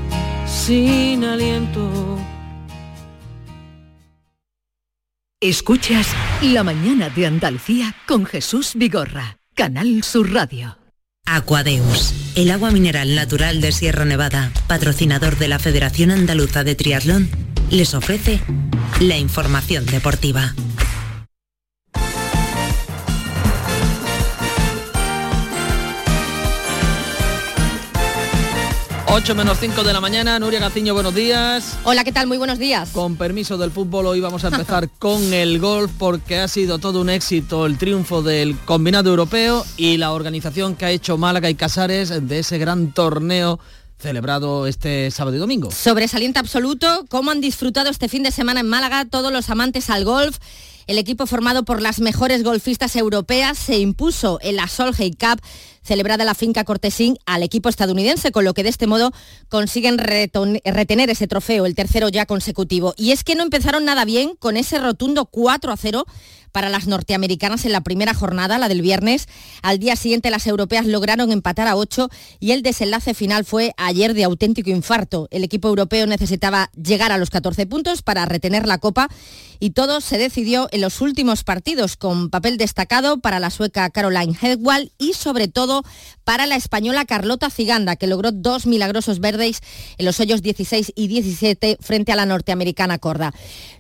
[0.46, 2.18] sin aliento.
[5.40, 6.06] Escuchas
[6.40, 10.78] La mañana de Andalucía con Jesús Vigorra, Canal Sur Radio.
[11.26, 17.28] Aquadeus, el agua mineral natural de Sierra Nevada, patrocinador de la Federación Andaluza de Triatlón,
[17.72, 18.38] les ofrece
[19.00, 20.54] la información deportiva.
[29.14, 31.78] 8 menos 5 de la mañana, Nuria Gaciño, buenos días.
[31.84, 32.26] Hola, ¿qué tal?
[32.26, 32.90] Muy buenos días.
[32.92, 37.00] Con permiso del fútbol, hoy vamos a empezar con el golf porque ha sido todo
[37.00, 41.54] un éxito el triunfo del combinado europeo y la organización que ha hecho Málaga y
[41.54, 43.60] Casares de ese gran torneo
[44.02, 45.70] celebrado este sábado y domingo.
[45.70, 50.04] Sobresaliente absoluto, cómo han disfrutado este fin de semana en Málaga todos los amantes al
[50.04, 50.38] golf.
[50.88, 55.40] El equipo formado por las mejores golfistas europeas se impuso en la Solheim Cup
[55.82, 59.12] celebrada en la finca Cortesín al equipo estadounidense, con lo que de este modo
[59.48, 62.94] consiguen retener ese trofeo, el tercero ya consecutivo.
[62.96, 66.04] Y es que no empezaron nada bien con ese rotundo 4 a 0
[66.52, 69.28] para las norteamericanas en la primera jornada, la del viernes.
[69.62, 74.14] Al día siguiente las europeas lograron empatar a 8 y el desenlace final fue ayer
[74.14, 75.28] de auténtico infarto.
[75.30, 79.08] El equipo europeo necesitaba llegar a los 14 puntos para retener la copa
[79.58, 84.36] y todo se decidió en los últimos partidos con papel destacado para la sueca Caroline
[84.40, 85.82] Hedwall y sobre todo
[86.24, 89.60] para la española Carlota Ciganda, que logró dos milagrosos verdes
[89.98, 93.32] en los hoyos 16 y 17 frente a la norteamericana Corda.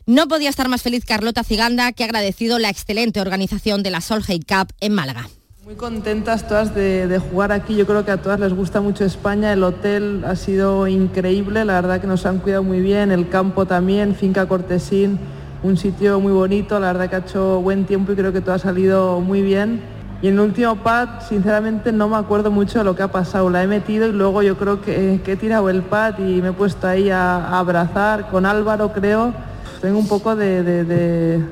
[0.06, 4.00] No podía estar más feliz Carlota Ciganda, que ha agradecido la excelente organización de la
[4.00, 5.28] Solheim Cup en Málaga.
[5.64, 7.76] Muy contentas todas de, jugar aquí.
[7.76, 9.52] Yo creo que a todas les gusta mucho España.
[9.52, 11.64] El hotel ha sido increíble.
[11.64, 13.12] La verdad que nos han cuidado muy bien.
[13.12, 15.20] El campo también, Finca Cortesín,
[15.62, 16.80] un sitio muy bonito.
[16.80, 19.80] La verdad que ha hecho buen tiempo y creo que todo ha salido muy bien.
[20.22, 23.50] Y en el último pad, sinceramente, no me acuerdo mucho de lo que ha pasado.
[23.50, 26.52] La he metido y luego yo creo que, he tirado el pad y me he
[26.52, 29.34] puesto ahí a abrazar con Álvaro, creo
[29.82, 31.44] tengo un poco de,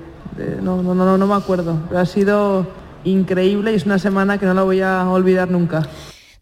[0.62, 2.64] no, no, no, no me acuerdo, pero ha sido
[3.02, 5.82] increíble y es una semana que no la voy a olvidar nunca.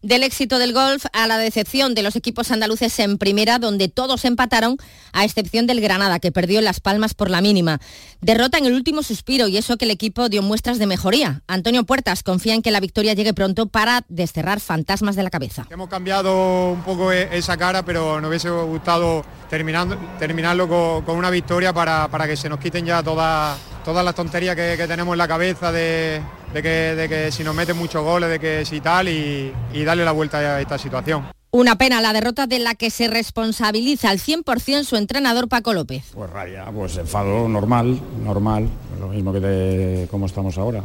[0.01, 4.23] Del éxito del golf a la decepción de los equipos andaluces en primera, donde todos
[4.23, 4.77] empataron,
[5.11, 7.81] a excepción del Granada, que perdió Las Palmas por la mínima.
[8.21, 11.41] Derrota en el último suspiro y eso que el equipo dio muestras de mejoría.
[11.47, 15.67] Antonio Puertas confía en que la victoria llegue pronto para desterrar fantasmas de la cabeza.
[15.69, 21.29] Hemos cambiado un poco e-, esa cara, pero nos hubiese gustado terminando, terminarlo con, una
[21.29, 25.27] victoria para, que se nos quiten ya todas todas las tonterías que, tenemos en la
[25.27, 26.21] cabeza de,
[26.53, 30.39] que, si nos meten muchos goles, de que si tal, y, y darle la vuelta
[30.39, 31.38] a esta situación.
[31.51, 36.03] Una pena la derrota de la que se responsabiliza al 100% su entrenador Paco López.
[36.13, 38.69] Pues raya, pues enfado normal, normal,
[38.99, 40.83] lo mismo que de cómo estamos ahora.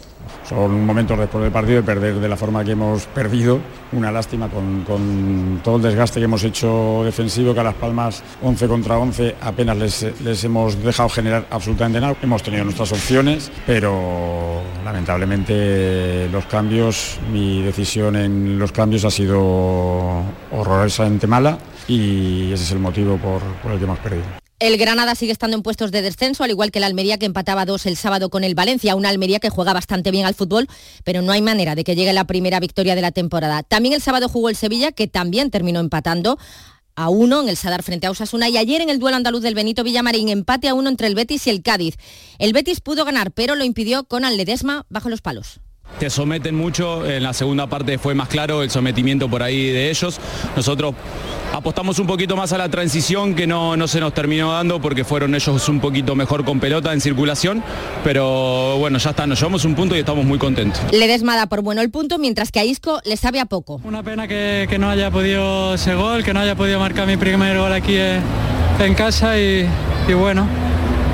[0.49, 3.61] Son momentos después del partido de perder de la forma que hemos perdido,
[3.93, 8.67] una lástima con, todo el desgaste que hemos hecho defensivo, que a Las Palmas 11
[8.67, 12.17] contra 11 apenas les, les hemos dejado generar absolutamente nada.
[12.23, 20.23] Hemos tenido nuestras opciones, pero lamentablemente los cambios, mi decisión en los cambios ha sido
[20.55, 23.43] horrorosamente mala y ese es el motivo por,
[23.73, 24.25] el que hemos perdido.
[24.61, 27.67] El Granada sigue estando en puestos de descenso, al igual que la Almería que empataba
[27.67, 30.69] dos el sábado con el Valencia, una Almería que juega bastante bien al fútbol,
[31.03, 33.63] pero no hay manera de que llegue la primera victoria de la temporada.
[33.63, 36.39] También el sábado jugó el Sevilla, que también terminó empatando
[36.95, 39.57] a uno en el Sadar frente a Osasuna y ayer en el duelo andaluz del
[39.57, 41.97] Benito Villamarín empate a uno entre el Betis y el Cádiz.
[42.39, 45.61] El Betis pudo ganar, pero lo impidió con Ledesma bajo los palos
[45.99, 49.91] te someten mucho, en la segunda parte fue más claro el sometimiento por ahí de
[49.91, 50.19] ellos.
[50.57, 50.95] Nosotros
[51.53, 55.05] apostamos un poquito más a la transición que no, no se nos terminó dando porque
[55.05, 57.63] fueron ellos un poquito mejor con pelota en circulación,
[58.03, 60.81] pero bueno, ya está, nos llevamos un punto y estamos muy contentos.
[60.93, 63.81] Le desmada por bueno el punto, mientras que a Isco le sabe a poco.
[63.85, 67.57] Una pena que, no haya podido ese gol, que no haya podido marcar mi primer
[67.57, 69.69] gol aquí en casa y,
[70.19, 70.47] bueno,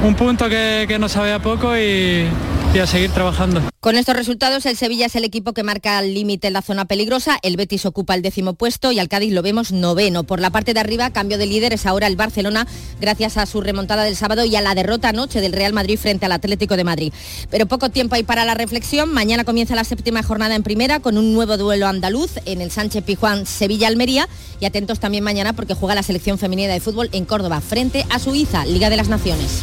[0.02, 2.26] un punto que, que nos sabe a poco y,
[2.72, 3.62] y a seguir trabajando.
[3.80, 6.84] Con estos resultados, el Sevilla es el equipo que marca el límite en la zona
[6.84, 10.22] peligrosa, el Betis ocupa el décimo puesto y al Cádiz lo vemos noveno.
[10.22, 12.66] Por la parte de arriba, cambio de líder es ahora el Barcelona,
[13.00, 16.26] gracias a su remontada del sábado y a la derrota anoche del Real Madrid frente
[16.26, 17.12] al Atlético de Madrid.
[17.50, 19.12] Pero poco tiempo hay para la reflexión.
[19.12, 23.02] Mañana comienza la séptima jornada en primera con un nuevo duelo andaluz en el Sánchez
[23.02, 24.28] Pijuán Sevilla-Almería
[24.60, 28.18] y atentos también mañana porque juega la selección femenina de fútbol en Córdoba frente a
[28.18, 29.62] Suiza, Liga de las Naciones.